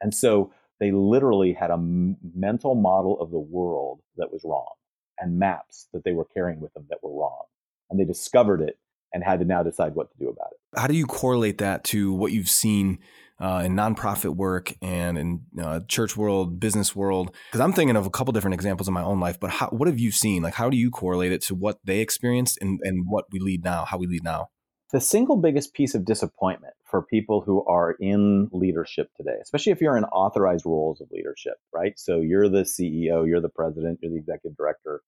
And 0.00 0.14
so 0.14 0.52
they 0.80 0.90
literally 0.90 1.52
had 1.52 1.70
a 1.70 1.74
m- 1.74 2.16
mental 2.34 2.74
model 2.74 3.20
of 3.20 3.30
the 3.30 3.38
world 3.38 4.00
that 4.16 4.32
was 4.32 4.42
wrong 4.44 4.72
and 5.18 5.38
maps 5.38 5.88
that 5.92 6.04
they 6.04 6.12
were 6.12 6.24
carrying 6.24 6.60
with 6.60 6.72
them 6.74 6.86
that 6.88 7.02
were 7.02 7.12
wrong. 7.12 7.44
And 7.90 8.00
they 8.00 8.04
discovered 8.04 8.62
it 8.62 8.78
and 9.12 9.22
had 9.22 9.40
to 9.40 9.44
now 9.44 9.62
decide 9.62 9.94
what 9.94 10.10
to 10.10 10.18
do 10.18 10.28
about 10.28 10.48
it. 10.52 10.78
How 10.78 10.86
do 10.86 10.94
you 10.94 11.06
correlate 11.06 11.58
that 11.58 11.84
to 11.84 12.12
what 12.12 12.32
you've 12.32 12.48
seen 12.48 12.98
uh, 13.40 13.62
in 13.64 13.74
nonprofit 13.74 14.36
work 14.36 14.74
and 14.82 15.18
in 15.18 15.40
uh, 15.60 15.80
church 15.88 16.16
world, 16.16 16.60
business 16.60 16.94
world? 16.94 17.34
Because 17.48 17.60
I'm 17.60 17.72
thinking 17.72 17.96
of 17.96 18.06
a 18.06 18.10
couple 18.10 18.32
different 18.32 18.54
examples 18.54 18.88
in 18.88 18.94
my 18.94 19.02
own 19.02 19.20
life, 19.20 19.40
but 19.40 19.50
how, 19.50 19.68
what 19.68 19.88
have 19.88 19.98
you 19.98 20.10
seen? 20.10 20.42
Like, 20.42 20.54
how 20.54 20.70
do 20.70 20.76
you 20.76 20.90
correlate 20.90 21.32
it 21.32 21.42
to 21.42 21.54
what 21.54 21.78
they 21.84 22.00
experienced 22.00 22.58
and, 22.60 22.80
and 22.82 23.04
what 23.08 23.26
we 23.30 23.38
lead 23.38 23.64
now, 23.64 23.84
how 23.84 23.98
we 23.98 24.06
lead 24.06 24.24
now? 24.24 24.48
The 24.92 25.00
single 25.00 25.36
biggest 25.36 25.72
piece 25.72 25.94
of 25.94 26.04
disappointment 26.04 26.74
for 26.84 27.02
people 27.02 27.40
who 27.40 27.64
are 27.66 27.96
in 28.00 28.48
leadership 28.52 29.08
today, 29.16 29.36
especially 29.40 29.72
if 29.72 29.80
you're 29.80 29.96
in 29.96 30.04
authorized 30.04 30.66
roles 30.66 31.00
of 31.00 31.08
leadership, 31.12 31.54
right? 31.72 31.96
So 31.96 32.20
you're 32.20 32.48
the 32.48 32.62
CEO, 32.62 33.26
you're 33.26 33.40
the 33.40 33.48
president, 33.48 34.00
you're 34.02 34.10
the 34.10 34.18
executive 34.18 34.56
director, 34.56 35.02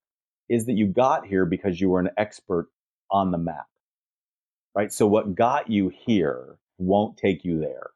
is 0.49 0.67
that 0.67 0.75
you 0.75 0.87
got 0.87 1.27
here 1.27 1.45
because 1.45 1.81
you 1.81 1.91
were 1.91 2.01
an 2.01 2.11
expert 2.17 2.69
on 3.11 3.33
the 3.33 3.39
map 3.39 3.67
right? 4.75 4.93
So 4.93 5.07
what 5.07 5.35
got 5.35 5.71
you 5.71 5.91
here 6.07 6.59
won't 6.79 7.17
take 7.17 7.45
you 7.45 7.61
there. 7.61 7.91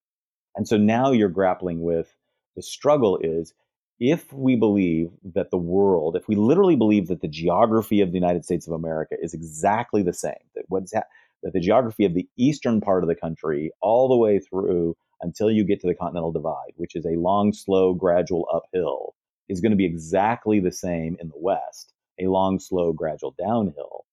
And 0.56 0.66
so 0.66 0.76
now 0.76 1.12
you're 1.12 1.28
grappling 1.28 1.82
with 1.82 2.14
the 2.56 2.62
struggle 2.62 3.18
is 3.18 3.52
if 4.00 4.32
we 4.32 4.56
believe 4.56 5.10
that 5.34 5.50
the 5.50 5.58
world, 5.58 6.16
if 6.16 6.28
we 6.28 6.34
literally 6.34 6.76
believe 6.76 7.08
that 7.08 7.20
the 7.20 7.28
geography 7.28 8.00
of 8.00 8.10
the 8.10 8.18
United 8.18 8.44
States 8.44 8.66
of 8.66 8.72
America 8.72 9.14
is 9.20 9.34
exactly 9.34 10.02
the 10.02 10.12
same, 10.12 10.34
that 10.54 10.64
what's 10.68 10.92
ha- 10.94 11.02
that 11.42 11.52
the 11.52 11.60
geography 11.60 12.04
of 12.04 12.14
the 12.14 12.28
eastern 12.36 12.80
part 12.80 13.02
of 13.02 13.08
the 13.08 13.14
country 13.14 13.70
all 13.80 14.08
the 14.08 14.16
way 14.16 14.38
through 14.38 14.96
until 15.20 15.50
you 15.50 15.64
get 15.64 15.80
to 15.80 15.86
the 15.86 15.94
continental 15.94 16.32
divide, 16.32 16.72
which 16.76 16.96
is 16.96 17.06
a 17.06 17.18
long, 17.18 17.52
slow, 17.52 17.94
gradual 17.94 18.46
uphill, 18.52 19.14
is 19.48 19.60
going 19.60 19.70
to 19.70 19.76
be 19.76 19.86
exactly 19.86 20.60
the 20.60 20.72
same 20.72 21.16
in 21.20 21.28
the 21.28 21.38
west, 21.38 21.92
a 22.20 22.26
long, 22.26 22.58
slow, 22.58 22.92
gradual 22.92 23.34
downhill 23.38 24.04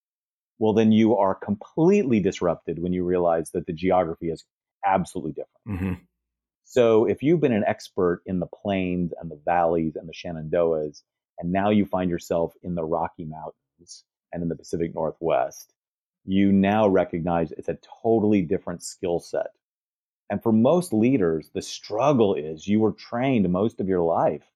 well, 0.60 0.74
then 0.74 0.94
you 0.94 1.18
are 1.18 1.36
completely 1.36 2.22
disrupted 2.22 2.80
when 2.80 2.94
you 2.94 3.04
realize 3.04 3.52
that 3.52 3.66
the 3.66 3.74
geography 3.74 4.30
is 4.30 4.46
absolutely 4.86 5.34
different. 5.34 5.82
Mm-hmm. 5.82 6.04
So 6.74 7.06
if 7.06 7.22
you've 7.22 7.40
been 7.40 7.54
an 7.54 7.66
expert 7.68 8.24
in 8.26 8.40
the 8.40 8.48
plains 8.48 9.14
and 9.22 9.30
the 9.30 9.40
valleys 9.46 9.96
and 9.96 10.10
the 10.10 10.12
Shenandoahs, 10.12 11.04
and 11.38 11.52
now 11.52 11.70
you 11.70 11.86
find 11.86 12.10
yourself 12.10 12.56
in 12.64 12.74
the 12.74 12.84
Rocky 12.84 13.26
Mountains 13.26 14.06
and 14.32 14.42
in 14.42 14.50
the 14.50 14.56
Pacific 14.56 14.96
Northwest, 14.96 15.72
you 16.26 16.52
now 16.52 16.88
recognize 16.88 17.52
it's 17.52 17.70
a 17.70 17.78
totally 18.02 18.42
different 18.42 18.82
skill 18.82 19.20
set. 19.20 19.52
And 20.32 20.42
for 20.42 20.52
most 20.52 20.94
leaders, 20.94 21.52
the 21.54 21.62
struggle 21.62 22.34
is 22.34 22.68
you 22.68 22.80
were 22.80 22.94
trained 22.94 23.48
most 23.52 23.80
of 23.80 23.88
your 23.88 24.02
life 24.02 24.50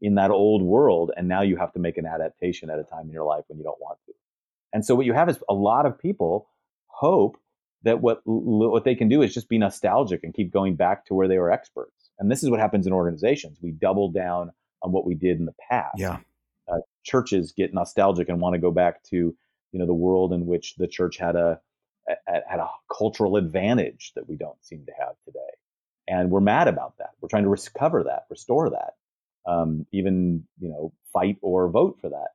in 0.00 0.14
that 0.14 0.30
old 0.30 0.62
world, 0.62 1.10
and 1.16 1.26
now 1.26 1.42
you 1.42 1.56
have 1.56 1.72
to 1.72 1.80
make 1.80 1.98
an 1.98 2.06
adaptation 2.06 2.70
at 2.70 2.78
a 2.78 2.84
time 2.84 3.08
in 3.08 3.12
your 3.12 3.26
life 3.26 3.42
when 3.48 3.58
you 3.58 3.64
don't 3.64 3.80
want 3.80 3.98
to. 4.06 4.12
And 4.72 4.86
so 4.86 4.94
what 4.94 5.06
you 5.06 5.12
have 5.12 5.28
is 5.28 5.42
a 5.48 5.54
lot 5.54 5.86
of 5.86 5.98
people 5.98 6.46
hope 6.86 7.36
that 7.84 8.00
what 8.00 8.20
what 8.24 8.84
they 8.84 8.94
can 8.94 9.08
do 9.08 9.22
is 9.22 9.32
just 9.32 9.48
be 9.48 9.58
nostalgic 9.58 10.24
and 10.24 10.34
keep 10.34 10.52
going 10.52 10.74
back 10.74 11.06
to 11.06 11.14
where 11.14 11.28
they 11.28 11.38
were 11.38 11.50
experts. 11.50 12.10
And 12.18 12.30
this 12.30 12.42
is 12.42 12.50
what 12.50 12.60
happens 12.60 12.86
in 12.86 12.92
organizations. 12.92 13.58
We 13.62 13.70
double 13.70 14.10
down 14.10 14.50
on 14.82 14.92
what 14.92 15.06
we 15.06 15.14
did 15.14 15.38
in 15.38 15.46
the 15.46 15.54
past. 15.70 15.98
Yeah. 15.98 16.18
Uh, 16.66 16.78
churches 17.02 17.52
get 17.56 17.74
nostalgic 17.74 18.28
and 18.28 18.40
want 18.40 18.54
to 18.54 18.60
go 18.60 18.70
back 18.70 19.02
to 19.04 19.16
you 19.16 19.78
know 19.78 19.86
the 19.86 19.94
world 19.94 20.32
in 20.32 20.46
which 20.46 20.74
the 20.76 20.86
church 20.86 21.18
had 21.18 21.36
a, 21.36 21.60
a 22.08 22.14
had 22.48 22.60
a 22.60 22.68
cultural 22.96 23.36
advantage 23.36 24.12
that 24.16 24.28
we 24.28 24.36
don't 24.36 24.62
seem 24.64 24.84
to 24.86 24.92
have 24.98 25.14
today. 25.24 25.40
And 26.06 26.30
we're 26.30 26.40
mad 26.40 26.68
about 26.68 26.98
that. 26.98 27.10
We're 27.20 27.28
trying 27.28 27.44
to 27.44 27.48
recover 27.48 28.04
that, 28.04 28.24
restore 28.30 28.70
that, 28.70 28.94
um, 29.46 29.86
even 29.92 30.44
you 30.58 30.68
know 30.68 30.92
fight 31.12 31.36
or 31.42 31.68
vote 31.68 31.98
for 32.00 32.10
that. 32.10 32.28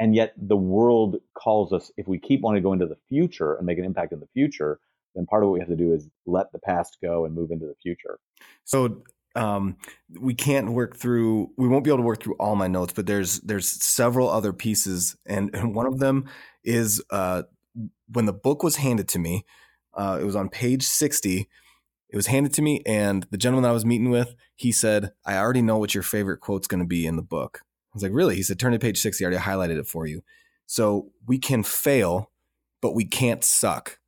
And 0.00 0.14
yet 0.14 0.32
the 0.36 0.56
world 0.56 1.16
calls 1.34 1.74
us, 1.74 1.92
if 1.98 2.08
we 2.08 2.18
keep 2.18 2.40
wanting 2.40 2.62
to 2.62 2.66
go 2.66 2.72
into 2.72 2.86
the 2.86 2.96
future 3.08 3.54
and 3.54 3.66
make 3.66 3.78
an 3.78 3.84
impact 3.84 4.12
in 4.12 4.20
the 4.20 4.28
future, 4.32 4.80
then 5.14 5.26
part 5.26 5.42
of 5.42 5.50
what 5.50 5.54
we 5.54 5.60
have 5.60 5.68
to 5.68 5.76
do 5.76 5.92
is 5.92 6.08
let 6.24 6.50
the 6.52 6.58
past 6.58 6.96
go 7.02 7.26
and 7.26 7.34
move 7.34 7.50
into 7.50 7.66
the 7.66 7.74
future. 7.82 8.18
So 8.64 9.02
um, 9.36 9.76
we 10.18 10.34
can't 10.34 10.72
work 10.72 10.96
through 10.96 11.50
we 11.56 11.68
won't 11.68 11.84
be 11.84 11.90
able 11.90 11.98
to 11.98 12.04
work 12.04 12.22
through 12.22 12.34
all 12.40 12.56
my 12.56 12.66
notes 12.66 12.92
but 12.92 13.06
there's 13.06 13.38
there's 13.42 13.68
several 13.68 14.28
other 14.28 14.52
pieces 14.52 15.16
and, 15.24 15.54
and 15.54 15.72
one 15.72 15.86
of 15.86 16.00
them 16.00 16.28
is 16.64 17.00
uh, 17.10 17.44
when 18.08 18.26
the 18.26 18.32
book 18.32 18.64
was 18.64 18.76
handed 18.76 19.06
to 19.06 19.20
me 19.20 19.44
uh, 19.94 20.18
it 20.20 20.24
was 20.24 20.34
on 20.34 20.48
page 20.48 20.82
60 20.82 21.48
it 22.08 22.16
was 22.16 22.26
handed 22.26 22.52
to 22.54 22.62
me 22.62 22.82
and 22.84 23.24
the 23.30 23.38
gentleman 23.38 23.70
i 23.70 23.72
was 23.72 23.84
meeting 23.84 24.10
with 24.10 24.34
he 24.56 24.72
said 24.72 25.12
i 25.24 25.36
already 25.36 25.62
know 25.62 25.78
what 25.78 25.94
your 25.94 26.02
favorite 26.02 26.40
quote's 26.40 26.66
going 26.66 26.82
to 26.82 26.86
be 26.86 27.06
in 27.06 27.14
the 27.14 27.22
book 27.22 27.60
I 27.92 27.96
was 27.96 28.02
like, 28.02 28.12
really? 28.12 28.36
He 28.36 28.42
said, 28.42 28.58
turn 28.58 28.72
to 28.72 28.78
page 28.78 29.00
60. 29.00 29.24
I 29.24 29.26
already 29.26 29.42
highlighted 29.42 29.78
it 29.78 29.86
for 29.86 30.06
you. 30.06 30.22
So 30.66 31.10
we 31.26 31.38
can 31.38 31.62
fail, 31.64 32.30
but 32.80 32.94
we 32.94 33.04
can't 33.04 33.42
suck. 33.42 33.98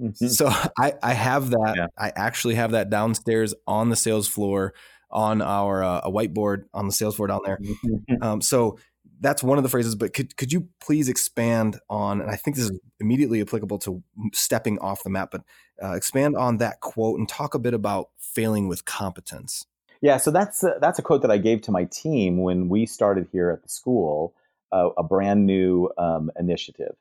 Mm-hmm. 0.00 0.28
So 0.28 0.48
I, 0.78 0.94
I 1.02 1.12
have 1.12 1.50
that. 1.50 1.74
Yeah. 1.76 1.86
I 1.98 2.12
actually 2.16 2.54
have 2.54 2.70
that 2.72 2.90
downstairs 2.90 3.54
on 3.66 3.90
the 3.90 3.96
sales 3.96 4.26
floor 4.26 4.74
on 5.10 5.42
our 5.42 5.84
uh, 5.84 6.00
a 6.04 6.10
whiteboard 6.10 6.64
on 6.72 6.86
the 6.86 6.92
sales 6.92 7.16
floor 7.16 7.28
down 7.28 7.40
there. 7.44 7.58
Mm-hmm. 7.58 8.22
Um, 8.22 8.40
so 8.40 8.78
that's 9.20 9.42
one 9.42 9.58
of 9.58 9.64
the 9.64 9.70
phrases. 9.70 9.94
But 9.94 10.14
could 10.14 10.36
could 10.36 10.52
you 10.52 10.68
please 10.80 11.08
expand 11.08 11.78
on? 11.88 12.20
And 12.20 12.30
I 12.30 12.36
think 12.36 12.56
this 12.56 12.64
is 12.66 12.80
immediately 12.98 13.40
applicable 13.40 13.78
to 13.80 14.02
stepping 14.32 14.78
off 14.78 15.04
the 15.04 15.10
map. 15.10 15.30
But 15.30 15.42
uh, 15.82 15.92
expand 15.92 16.36
on 16.36 16.56
that 16.58 16.80
quote 16.80 17.18
and 17.18 17.28
talk 17.28 17.54
a 17.54 17.58
bit 17.58 17.74
about 17.74 18.08
failing 18.18 18.68
with 18.68 18.84
competence. 18.84 19.66
Yeah, 20.02 20.16
so 20.16 20.32
that's 20.32 20.64
a, 20.64 20.74
that's 20.80 20.98
a 20.98 21.02
quote 21.02 21.22
that 21.22 21.30
I 21.30 21.38
gave 21.38 21.62
to 21.62 21.70
my 21.70 21.84
team 21.84 22.42
when 22.42 22.68
we 22.68 22.86
started 22.86 23.28
here 23.30 23.50
at 23.50 23.62
the 23.62 23.68
school, 23.68 24.34
uh, 24.72 24.90
a 24.98 25.02
brand 25.04 25.46
new 25.46 25.90
um, 25.96 26.28
initiative, 26.36 26.96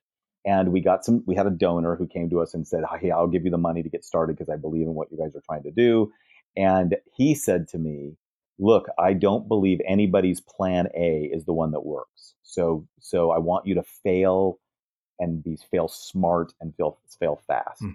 and 0.46 0.72
we 0.72 0.82
got 0.82 1.04
some. 1.04 1.24
We 1.26 1.36
had 1.36 1.48
a 1.48 1.52
donor 1.52 1.96
who 1.96 2.08
came 2.08 2.30
to 2.30 2.40
us 2.42 2.54
and 2.54 2.66
said, 2.66 2.84
"Hey, 3.00 3.10
I'll 3.10 3.28
give 3.28 3.44
you 3.44 3.50
the 3.50 3.58
money 3.58 3.82
to 3.82 3.90
get 3.90 4.06
started 4.06 4.38
because 4.38 4.50
I 4.50 4.56
believe 4.56 4.86
in 4.86 4.94
what 4.94 5.12
you 5.12 5.18
guys 5.18 5.36
are 5.36 5.42
trying 5.42 5.64
to 5.64 5.72
do." 5.72 6.14
And 6.56 6.96
he 7.16 7.34
said 7.34 7.68
to 7.70 7.80
me, 7.80 8.18
"Look, 8.60 8.88
I 9.00 9.14
don't 9.14 9.48
believe 9.48 9.82
anybody's 9.88 10.40
plan 10.40 10.88
A 10.96 11.24
is 11.34 11.46
the 11.46 11.54
one 11.54 11.72
that 11.72 11.84
works. 11.84 12.36
So, 12.44 12.88
so 13.00 13.32
I 13.32 13.40
want 13.40 13.66
you 13.66 13.74
to 13.76 13.84
fail 13.84 14.60
and 15.20 15.44
be 15.44 15.58
fail 15.72 15.88
smart 15.88 16.54
and 16.62 16.76
fail 16.76 17.00
fail 17.20 17.42
fast." 17.48 17.80
Hmm. 17.80 17.92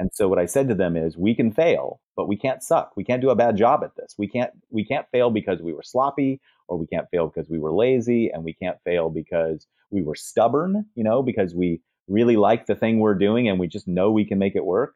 And 0.00 0.10
so 0.14 0.28
what 0.28 0.38
I 0.38 0.46
said 0.46 0.66
to 0.70 0.74
them 0.74 0.96
is, 0.96 1.18
we 1.18 1.34
can 1.34 1.52
fail, 1.52 2.00
but 2.16 2.26
we 2.26 2.34
can't 2.34 2.62
suck. 2.62 2.92
We 2.96 3.04
can't 3.04 3.20
do 3.20 3.28
a 3.28 3.36
bad 3.36 3.58
job 3.58 3.84
at 3.84 3.96
this. 3.96 4.14
We 4.16 4.28
can't 4.28 4.50
we 4.70 4.82
can't 4.82 5.06
fail 5.12 5.28
because 5.28 5.60
we 5.60 5.74
were 5.74 5.82
sloppy, 5.82 6.40
or 6.68 6.78
we 6.78 6.86
can't 6.86 7.06
fail 7.10 7.28
because 7.28 7.50
we 7.50 7.58
were 7.58 7.70
lazy, 7.70 8.30
and 8.30 8.42
we 8.42 8.54
can't 8.54 8.78
fail 8.82 9.10
because 9.10 9.66
we 9.90 10.02
were 10.02 10.14
stubborn. 10.14 10.86
You 10.94 11.04
know, 11.04 11.22
because 11.22 11.54
we 11.54 11.82
really 12.08 12.38
like 12.38 12.64
the 12.64 12.74
thing 12.74 12.98
we're 12.98 13.14
doing 13.14 13.46
and 13.46 13.60
we 13.60 13.68
just 13.68 13.86
know 13.86 14.10
we 14.10 14.24
can 14.24 14.38
make 14.38 14.56
it 14.56 14.64
work. 14.64 14.94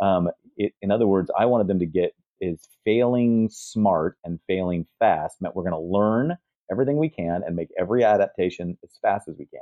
Um, 0.00 0.30
it, 0.56 0.72
in 0.80 0.92
other 0.92 1.08
words, 1.08 1.32
I 1.36 1.46
wanted 1.46 1.66
them 1.66 1.80
to 1.80 1.86
get 1.86 2.14
is 2.40 2.68
failing 2.84 3.48
smart 3.50 4.18
and 4.24 4.38
failing 4.46 4.86
fast 5.00 5.42
meant 5.42 5.56
we're 5.56 5.68
going 5.68 5.72
to 5.72 5.98
learn 5.98 6.36
everything 6.70 6.98
we 6.98 7.08
can 7.08 7.42
and 7.44 7.56
make 7.56 7.70
every 7.76 8.04
adaptation 8.04 8.78
as 8.84 8.90
fast 9.02 9.28
as 9.28 9.34
we 9.36 9.46
can. 9.46 9.60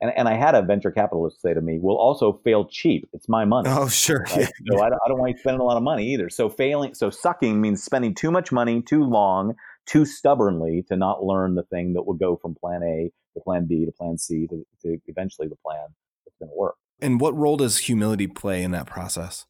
And, 0.00 0.12
and 0.14 0.28
I 0.28 0.34
had 0.34 0.54
a 0.54 0.62
venture 0.62 0.90
capitalist 0.90 1.40
say 1.40 1.54
to 1.54 1.60
me, 1.60 1.78
"We'll 1.80 1.96
also 1.96 2.40
fail 2.44 2.66
cheap. 2.66 3.08
It's 3.12 3.28
my 3.28 3.44
money." 3.44 3.70
Oh, 3.72 3.88
sure. 3.88 4.26
Right? 4.30 4.40
Yeah. 4.40 4.76
So 4.76 4.82
I 4.82 4.90
don't, 4.90 5.00
I 5.04 5.08
don't 5.08 5.18
want 5.18 5.32
you 5.32 5.38
spending 5.38 5.60
a 5.60 5.64
lot 5.64 5.76
of 5.76 5.82
money 5.82 6.12
either. 6.12 6.28
So 6.28 6.48
failing, 6.50 6.94
so 6.94 7.08
sucking 7.08 7.60
means 7.60 7.82
spending 7.82 8.14
too 8.14 8.30
much 8.30 8.52
money, 8.52 8.82
too 8.82 9.04
long, 9.04 9.54
too 9.86 10.04
stubbornly 10.04 10.84
to 10.88 10.96
not 10.96 11.24
learn 11.24 11.54
the 11.54 11.62
thing 11.62 11.94
that 11.94 12.02
will 12.02 12.14
go 12.14 12.36
from 12.36 12.54
plan 12.54 12.82
A 12.82 13.10
to 13.34 13.40
plan 13.40 13.66
B 13.66 13.86
to 13.86 13.92
plan 13.92 14.18
C 14.18 14.46
to, 14.48 14.66
to 14.82 14.98
eventually 15.06 15.48
the 15.48 15.56
plan 15.56 15.86
that's 16.24 16.36
going 16.38 16.50
to 16.50 16.56
work. 16.56 16.76
And 17.00 17.20
what 17.20 17.36
role 17.36 17.56
does 17.56 17.78
humility 17.78 18.26
play 18.26 18.62
in 18.62 18.70
that 18.72 18.86
process? 18.86 19.46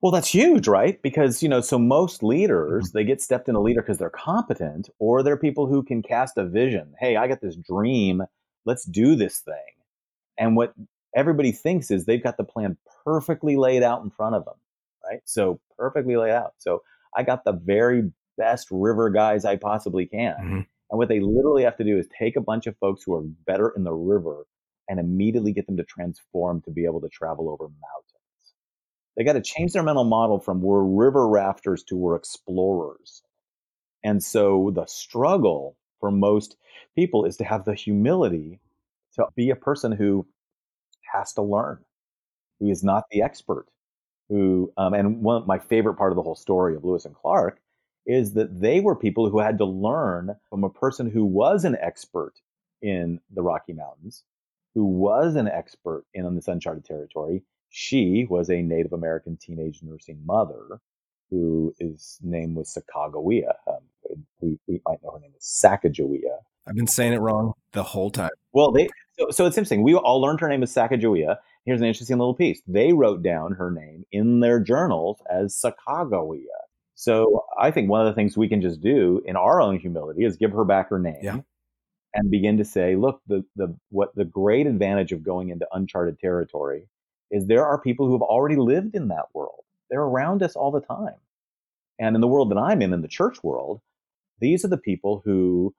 Well, 0.00 0.10
that's 0.10 0.28
huge, 0.28 0.66
right? 0.66 1.00
Because, 1.00 1.42
you 1.44 1.48
know, 1.48 1.60
so 1.60 1.78
most 1.78 2.24
leaders, 2.24 2.88
mm-hmm. 2.88 2.98
they 2.98 3.04
get 3.04 3.20
stepped 3.20 3.48
in 3.48 3.54
a 3.54 3.60
leader 3.60 3.82
because 3.82 3.98
they're 3.98 4.10
competent 4.10 4.88
or 4.98 5.22
they're 5.22 5.36
people 5.36 5.68
who 5.68 5.84
can 5.84 6.02
cast 6.02 6.36
a 6.36 6.44
vision. 6.44 6.94
Hey, 6.98 7.16
I 7.16 7.28
got 7.28 7.40
this 7.40 7.56
dream 7.56 8.22
let's 8.64 8.84
do 8.84 9.14
this 9.16 9.38
thing. 9.40 9.54
And 10.38 10.56
what 10.56 10.74
everybody 11.14 11.52
thinks 11.52 11.90
is 11.90 12.04
they've 12.04 12.22
got 12.22 12.36
the 12.36 12.44
plan 12.44 12.76
perfectly 13.04 13.56
laid 13.56 13.82
out 13.82 14.02
in 14.02 14.10
front 14.10 14.34
of 14.34 14.44
them, 14.44 14.54
right? 15.04 15.20
So 15.24 15.60
perfectly 15.76 16.16
laid 16.16 16.32
out. 16.32 16.54
So 16.58 16.82
I 17.16 17.22
got 17.22 17.44
the 17.44 17.52
very 17.52 18.10
best 18.38 18.68
river 18.70 19.10
guys 19.10 19.44
I 19.44 19.56
possibly 19.56 20.06
can. 20.06 20.34
Mm-hmm. 20.34 20.60
And 20.90 20.98
what 20.98 21.08
they 21.08 21.20
literally 21.20 21.64
have 21.64 21.76
to 21.78 21.84
do 21.84 21.98
is 21.98 22.06
take 22.18 22.36
a 22.36 22.40
bunch 22.40 22.66
of 22.66 22.76
folks 22.78 23.02
who 23.02 23.14
are 23.14 23.22
better 23.46 23.72
in 23.74 23.84
the 23.84 23.92
river 23.92 24.46
and 24.88 25.00
immediately 25.00 25.52
get 25.52 25.66
them 25.66 25.76
to 25.76 25.84
transform 25.84 26.60
to 26.62 26.70
be 26.70 26.84
able 26.84 27.00
to 27.00 27.08
travel 27.08 27.48
over 27.48 27.64
mountains. 27.64 28.12
They 29.16 29.24
got 29.24 29.34
to 29.34 29.42
change 29.42 29.72
their 29.72 29.82
mental 29.82 30.04
model 30.04 30.38
from 30.38 30.60
we're 30.60 30.82
river 30.82 31.28
rafters 31.28 31.82
to 31.84 31.96
we're 31.96 32.16
explorers. 32.16 33.22
And 34.04 34.22
so 34.22 34.72
the 34.74 34.86
struggle 34.86 35.76
for 36.02 36.10
most 36.10 36.56
people 36.96 37.24
is 37.24 37.36
to 37.36 37.44
have 37.44 37.64
the 37.64 37.74
humility 37.74 38.58
to 39.14 39.24
be 39.36 39.50
a 39.50 39.56
person 39.56 39.92
who 39.92 40.26
has 41.14 41.32
to 41.34 41.42
learn, 41.42 41.78
who 42.58 42.68
is 42.68 42.82
not 42.82 43.04
the 43.12 43.22
expert, 43.22 43.66
who, 44.28 44.72
um, 44.76 44.94
and 44.94 45.22
one 45.22 45.46
my 45.46 45.60
favorite 45.60 45.94
part 45.94 46.10
of 46.10 46.16
the 46.16 46.22
whole 46.22 46.34
story 46.34 46.74
of 46.74 46.84
Lewis 46.84 47.04
and 47.04 47.14
Clark 47.14 47.60
is 48.04 48.32
that 48.32 48.60
they 48.60 48.80
were 48.80 48.96
people 48.96 49.30
who 49.30 49.38
had 49.38 49.58
to 49.58 49.64
learn 49.64 50.34
from 50.50 50.64
a 50.64 50.70
person 50.70 51.08
who 51.08 51.24
was 51.24 51.64
an 51.64 51.76
expert 51.80 52.32
in 52.82 53.20
the 53.30 53.42
Rocky 53.42 53.72
Mountains, 53.72 54.24
who 54.74 54.84
was 54.84 55.36
an 55.36 55.46
expert 55.46 56.04
in 56.14 56.34
this 56.34 56.48
uncharted 56.48 56.84
territory. 56.84 57.44
She 57.70 58.26
was 58.28 58.50
a 58.50 58.60
Native 58.60 58.92
American 58.92 59.36
teenage 59.36 59.84
nursing 59.84 60.20
mother 60.26 60.80
whose 61.30 62.18
name 62.22 62.56
was 62.56 62.76
Sacagawea. 62.76 63.54
Um, 63.68 63.82
we, 64.40 64.58
we, 64.66 64.80
might 64.86 65.02
know 65.02 65.10
her 65.10 65.20
name 65.20 65.32
is 65.36 65.44
Sacagawea. 65.44 66.38
I've 66.66 66.76
been 66.76 66.86
saying 66.86 67.12
it 67.12 67.20
wrong 67.20 67.54
the 67.72 67.82
whole 67.82 68.10
time. 68.10 68.30
Well, 68.52 68.70
they 68.70 68.88
so, 69.18 69.30
so 69.30 69.46
it's 69.46 69.56
interesting. 69.56 69.82
We 69.82 69.94
all 69.94 70.20
learned 70.20 70.40
her 70.40 70.48
name 70.48 70.62
is 70.62 70.72
Sacajawea. 70.72 71.36
Here's 71.64 71.80
an 71.80 71.86
interesting 71.86 72.18
little 72.18 72.34
piece. 72.34 72.62
They 72.66 72.92
wrote 72.92 73.22
down 73.22 73.52
her 73.52 73.70
name 73.70 74.04
in 74.10 74.40
their 74.40 74.58
journals 74.58 75.22
as 75.30 75.54
Sacagawea. 75.54 76.46
So 76.94 77.44
I 77.58 77.70
think 77.70 77.88
one 77.90 78.00
of 78.00 78.06
the 78.06 78.14
things 78.14 78.36
we 78.36 78.48
can 78.48 78.60
just 78.60 78.80
do 78.80 79.22
in 79.24 79.36
our 79.36 79.60
own 79.60 79.78
humility 79.78 80.24
is 80.24 80.36
give 80.36 80.52
her 80.52 80.64
back 80.64 80.90
her 80.90 80.98
name 80.98 81.20
yeah. 81.22 81.38
and 82.14 82.30
begin 82.30 82.58
to 82.58 82.64
say, 82.64 82.96
look, 82.96 83.20
the, 83.26 83.44
the, 83.56 83.74
what 83.90 84.14
the 84.14 84.24
great 84.24 84.66
advantage 84.66 85.12
of 85.12 85.22
going 85.22 85.48
into 85.48 85.66
uncharted 85.72 86.18
territory 86.18 86.86
is 87.30 87.46
there 87.46 87.66
are 87.66 87.80
people 87.80 88.06
who 88.06 88.12
have 88.12 88.22
already 88.22 88.56
lived 88.56 88.94
in 88.94 89.08
that 89.08 89.26
world. 89.34 89.64
They're 89.90 90.02
around 90.02 90.42
us 90.42 90.54
all 90.54 90.70
the 90.70 90.80
time. 90.80 91.16
And 91.98 92.14
in 92.14 92.20
the 92.20 92.28
world 92.28 92.50
that 92.50 92.58
I'm 92.58 92.82
in, 92.82 92.92
in 92.92 93.02
the 93.02 93.08
church 93.08 93.42
world, 93.42 93.80
these 94.42 94.64
are 94.64 94.68
the 94.68 94.76
people 94.76 95.22
who 95.24 95.74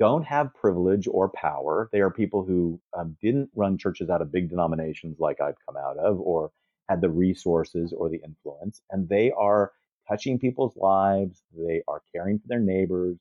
don't 0.00 0.24
have 0.24 0.54
privilege 0.54 1.08
or 1.10 1.28
power. 1.30 1.88
They 1.92 2.00
are 2.00 2.10
people 2.10 2.44
who 2.44 2.80
um, 2.96 3.16
didn't 3.22 3.50
run 3.54 3.78
churches 3.78 4.10
out 4.10 4.22
of 4.22 4.32
big 4.32 4.50
denominations 4.50 5.18
like 5.18 5.40
I've 5.40 5.56
come 5.64 5.76
out 5.76 5.98
of, 5.98 6.20
or 6.20 6.50
had 6.88 7.00
the 7.00 7.10
resources 7.10 7.92
or 7.92 8.08
the 8.08 8.20
influence. 8.24 8.80
And 8.90 9.08
they 9.08 9.30
are 9.32 9.72
touching 10.08 10.38
people's 10.38 10.76
lives. 10.76 11.42
They 11.56 11.82
are 11.86 12.02
caring 12.12 12.38
for 12.38 12.48
their 12.48 12.60
neighbors. 12.60 13.18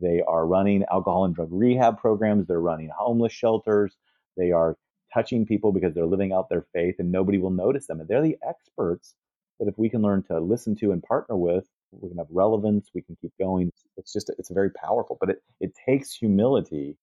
They 0.00 0.22
are 0.26 0.46
running 0.46 0.84
alcohol 0.90 1.24
and 1.24 1.34
drug 1.34 1.48
rehab 1.52 1.98
programs. 1.98 2.46
They're 2.46 2.60
running 2.60 2.90
homeless 2.96 3.32
shelters. 3.32 3.96
They 4.36 4.50
are 4.50 4.76
touching 5.12 5.46
people 5.46 5.72
because 5.72 5.94
they're 5.94 6.06
living 6.06 6.32
out 6.32 6.48
their 6.48 6.66
faith 6.72 6.96
and 6.98 7.12
nobody 7.12 7.38
will 7.38 7.50
notice 7.50 7.86
them. 7.86 8.00
And 8.00 8.08
they're 8.08 8.22
the 8.22 8.38
experts 8.46 9.14
that 9.60 9.68
if 9.68 9.78
we 9.78 9.90
can 9.90 10.02
learn 10.02 10.22
to 10.24 10.40
listen 10.40 10.74
to 10.76 10.92
and 10.92 11.02
partner 11.02 11.36
with, 11.36 11.64
we 11.92 12.08
can 12.08 12.18
have 12.18 12.26
relevance, 12.30 12.90
we 12.94 13.02
can 13.02 13.16
keep 13.20 13.32
going. 13.38 13.70
It's 13.96 14.12
just, 14.12 14.30
it's 14.38 14.50
very 14.50 14.70
powerful, 14.70 15.16
but 15.20 15.30
it, 15.30 15.42
it 15.60 15.72
takes 15.86 16.14
humility. 16.14 16.96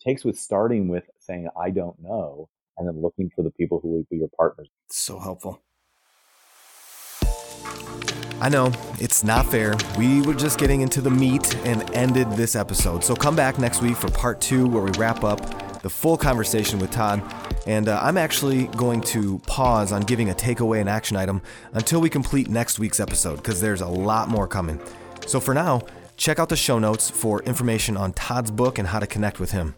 It 0.00 0.08
takes 0.08 0.24
with 0.24 0.38
starting 0.38 0.88
with 0.88 1.04
saying, 1.18 1.48
I 1.60 1.70
don't 1.70 1.96
know, 2.00 2.48
and 2.76 2.88
then 2.88 3.00
looking 3.00 3.30
for 3.34 3.42
the 3.42 3.50
people 3.50 3.80
who 3.80 3.88
will 3.88 4.06
be 4.10 4.16
your 4.16 4.30
partners. 4.36 4.68
So 4.90 5.18
helpful. 5.18 5.62
I 8.40 8.48
know, 8.48 8.72
it's 8.98 9.22
not 9.22 9.46
fair. 9.46 9.76
We 9.96 10.20
were 10.22 10.34
just 10.34 10.58
getting 10.58 10.80
into 10.80 11.00
the 11.00 11.10
meat 11.10 11.54
and 11.64 11.88
ended 11.94 12.28
this 12.32 12.56
episode. 12.56 13.04
So 13.04 13.14
come 13.14 13.36
back 13.36 13.56
next 13.60 13.82
week 13.82 13.96
for 13.96 14.10
part 14.10 14.40
two, 14.40 14.66
where 14.66 14.82
we 14.82 14.90
wrap 14.98 15.22
up 15.22 15.40
the 15.82 15.90
full 15.90 16.16
conversation 16.16 16.78
with 16.78 16.90
Tod. 16.90 17.22
And 17.66 17.88
uh, 17.88 18.00
I'm 18.02 18.16
actually 18.16 18.68
going 18.68 19.00
to 19.02 19.38
pause 19.40 19.92
on 19.92 20.02
giving 20.02 20.30
a 20.30 20.34
takeaway 20.34 20.80
and 20.80 20.88
action 20.88 21.16
item 21.16 21.42
until 21.72 22.00
we 22.00 22.08
complete 22.08 22.48
next 22.48 22.78
week's 22.78 23.00
episode, 23.00 23.36
because 23.36 23.60
there's 23.60 23.80
a 23.80 23.88
lot 23.88 24.28
more 24.28 24.48
coming. 24.48 24.80
So 25.26 25.38
for 25.40 25.54
now, 25.54 25.82
check 26.16 26.38
out 26.38 26.48
the 26.48 26.56
show 26.56 26.78
notes 26.78 27.10
for 27.10 27.42
information 27.42 27.96
on 27.96 28.12
Tod's 28.12 28.50
book 28.50 28.78
and 28.78 28.88
how 28.88 28.98
to 28.98 29.06
connect 29.06 29.38
with 29.38 29.50
him. 29.50 29.74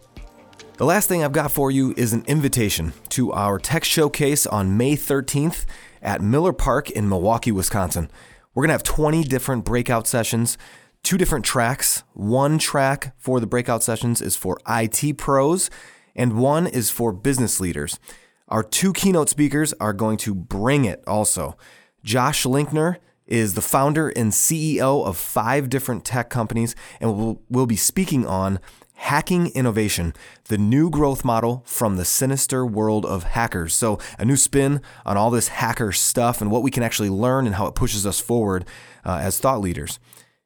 The 0.77 0.85
last 0.85 1.07
thing 1.07 1.23
I've 1.23 1.31
got 1.31 1.51
for 1.51 1.71
you 1.71 1.93
is 1.95 2.11
an 2.11 2.25
invitation 2.27 2.91
to 3.09 3.31
our 3.31 3.59
tech 3.59 3.85
showcase 3.85 4.45
on 4.45 4.75
May 4.75 4.97
13th 4.97 5.65
at 6.01 6.21
Miller 6.21 6.51
Park 6.51 6.89
in 6.91 7.07
Milwaukee, 7.07 7.51
Wisconsin. 7.51 8.09
We're 8.53 8.63
going 8.63 8.69
to 8.69 8.73
have 8.73 8.83
20 8.83 9.23
different 9.23 9.63
breakout 9.63 10.05
sessions, 10.05 10.57
two 11.01 11.17
different 11.17 11.45
tracks. 11.45 12.03
One 12.13 12.57
track 12.57 13.15
for 13.17 13.39
the 13.39 13.47
breakout 13.47 13.83
sessions 13.83 14.21
is 14.21 14.35
for 14.35 14.59
IT 14.67 15.17
pros, 15.17 15.69
and 16.15 16.37
one 16.37 16.67
is 16.67 16.89
for 16.89 17.11
business 17.11 17.59
leaders. 17.59 17.99
Our 18.47 18.63
two 18.63 18.93
keynote 18.93 19.29
speakers 19.29 19.73
are 19.79 19.93
going 19.93 20.17
to 20.17 20.35
bring 20.35 20.85
it 20.85 21.03
also. 21.07 21.57
Josh 22.03 22.43
Linkner 22.43 22.97
is 23.25 23.55
the 23.55 23.61
founder 23.61 24.09
and 24.09 24.31
CEO 24.31 25.05
of 25.05 25.17
five 25.17 25.69
different 25.69 26.05
tech 26.05 26.29
companies 26.29 26.75
and 26.99 27.17
will, 27.17 27.41
will 27.49 27.65
be 27.65 27.75
speaking 27.75 28.25
on 28.25 28.59
Hacking 28.97 29.47
Innovation, 29.47 30.13
the 30.45 30.57
new 30.57 30.89
growth 30.89 31.25
model 31.25 31.63
from 31.65 31.97
the 31.97 32.05
sinister 32.05 32.65
world 32.65 33.05
of 33.05 33.23
hackers. 33.23 33.73
So, 33.73 33.99
a 34.17 34.23
new 34.23 34.37
spin 34.37 34.81
on 35.05 35.17
all 35.17 35.29
this 35.29 35.49
hacker 35.49 35.91
stuff 35.91 36.39
and 36.39 36.49
what 36.49 36.63
we 36.63 36.71
can 36.71 36.81
actually 36.81 37.09
learn 37.09 37.45
and 37.45 37.55
how 37.55 37.67
it 37.67 37.75
pushes 37.75 38.05
us 38.05 38.21
forward 38.21 38.65
uh, 39.05 39.19
as 39.21 39.37
thought 39.37 39.59
leaders. 39.59 39.99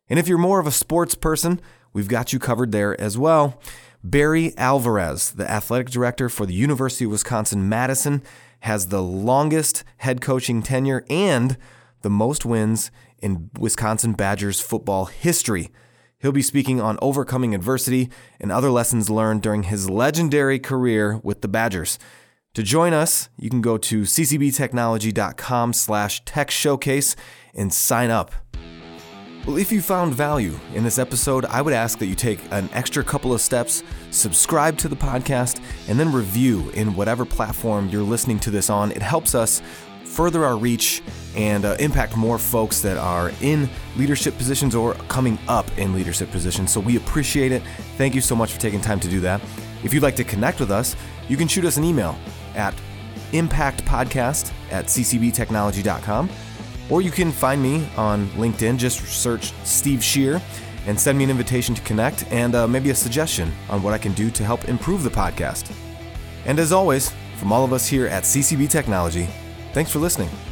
And 0.09 0.17
if 0.17 0.27
you're 0.27 0.39
more 0.39 0.59
of 0.59 0.65
a 0.65 0.71
sports 0.71 1.13
person, 1.13 1.61
we've 1.93 2.07
got 2.07 2.33
you 2.33 2.39
covered 2.39 2.71
there 2.71 2.99
as 2.99 3.17
well. 3.17 3.61
Barry 4.03 4.57
Alvarez, 4.57 5.31
the 5.31 5.49
athletic 5.49 5.89
director 5.89 6.29
for 6.29 6.45
the 6.45 6.53
University 6.53 7.05
of 7.05 7.11
Wisconsin 7.11 7.67
Madison, 7.67 8.23
has 8.61 8.87
the 8.87 9.01
longest 9.01 9.83
head 9.97 10.21
coaching 10.21 10.61
tenure 10.61 11.05
and 11.09 11.57
the 12.01 12.09
most 12.09 12.45
wins 12.45 12.91
in 13.21 13.49
Wisconsin 13.59 14.13
Badgers 14.13 14.61
football 14.61 15.05
history. 15.05 15.69
He'll 16.19 16.31
be 16.31 16.41
speaking 16.41 16.79
on 16.79 16.97
overcoming 17.01 17.53
adversity 17.53 18.09
and 18.39 18.51
other 18.51 18.69
lessons 18.71 19.09
learned 19.09 19.41
during 19.41 19.63
his 19.63 19.89
legendary 19.89 20.59
career 20.59 21.17
with 21.17 21.41
the 21.41 21.47
Badgers. 21.47 21.99
To 22.55 22.63
join 22.63 22.93
us, 22.93 23.29
you 23.37 23.49
can 23.49 23.61
go 23.61 23.77
to 23.77 24.01
ccbtechnology.com 24.01 25.73
slash 25.73 26.23
tech 26.25 26.51
showcase 26.51 27.15
and 27.53 27.73
sign 27.73 28.09
up. 28.09 28.31
Well, 29.49 29.57
if 29.57 29.71
you 29.71 29.81
found 29.81 30.13
value 30.13 30.59
in 30.75 30.83
this 30.83 30.99
episode, 30.99 31.43
I 31.45 31.63
would 31.63 31.73
ask 31.73 31.97
that 31.97 32.05
you 32.05 32.13
take 32.13 32.39
an 32.51 32.69
extra 32.71 33.03
couple 33.03 33.33
of 33.33 33.41
steps, 33.41 33.81
subscribe 34.11 34.77
to 34.77 34.87
the 34.87 34.95
podcast, 34.95 35.59
and 35.87 35.99
then 35.99 36.13
review 36.13 36.69
in 36.75 36.93
whatever 36.95 37.25
platform 37.25 37.89
you're 37.89 38.03
listening 38.03 38.37
to 38.41 38.51
this 38.51 38.69
on. 38.69 38.91
It 38.91 39.01
helps 39.01 39.33
us 39.33 39.63
further 40.03 40.45
our 40.45 40.55
reach 40.55 41.01
and 41.35 41.65
uh, 41.65 41.77
impact 41.79 42.15
more 42.15 42.37
folks 42.37 42.81
that 42.81 42.97
are 42.97 43.31
in 43.41 43.67
leadership 43.97 44.37
positions 44.37 44.75
or 44.75 44.93
coming 45.07 45.39
up 45.47 45.65
in 45.79 45.95
leadership 45.95 46.29
positions. 46.29 46.71
So 46.71 46.79
we 46.79 46.97
appreciate 46.97 47.51
it. 47.51 47.63
Thank 47.97 48.13
you 48.13 48.21
so 48.21 48.35
much 48.35 48.53
for 48.53 48.59
taking 48.59 48.81
time 48.81 48.99
to 48.99 49.07
do 49.07 49.19
that. 49.21 49.41
If 49.83 49.95
you'd 49.95 50.03
like 50.03 50.15
to 50.17 50.23
connect 50.23 50.59
with 50.59 50.69
us, 50.69 50.95
you 51.27 51.37
can 51.37 51.47
shoot 51.47 51.65
us 51.65 51.75
an 51.77 51.83
email 51.83 52.15
at 52.53 52.75
impactpodcast 53.31 54.53
at 54.71 54.85
ccbtechnology.com 54.85 56.29
or 56.89 57.01
you 57.01 57.11
can 57.11 57.31
find 57.31 57.61
me 57.61 57.87
on 57.95 58.27
LinkedIn. 58.29 58.77
Just 58.77 58.99
search 59.05 59.53
Steve 59.63 60.03
Shear 60.03 60.41
and 60.87 60.99
send 60.99 61.17
me 61.17 61.23
an 61.23 61.29
invitation 61.29 61.75
to 61.75 61.81
connect 61.81 62.25
and 62.31 62.55
uh, 62.55 62.67
maybe 62.67 62.89
a 62.89 62.95
suggestion 62.95 63.51
on 63.69 63.83
what 63.83 63.93
I 63.93 63.97
can 63.97 64.13
do 64.13 64.31
to 64.31 64.43
help 64.43 64.67
improve 64.67 65.03
the 65.03 65.09
podcast. 65.09 65.71
And 66.45 66.57
as 66.59 66.71
always, 66.71 67.13
from 67.37 67.51
all 67.51 67.63
of 67.63 67.73
us 67.73 67.85
here 67.85 68.07
at 68.07 68.23
CCB 68.23 68.69
Technology, 68.69 69.27
Thanks 69.73 69.91
for 69.91 69.99
listening. 69.99 70.48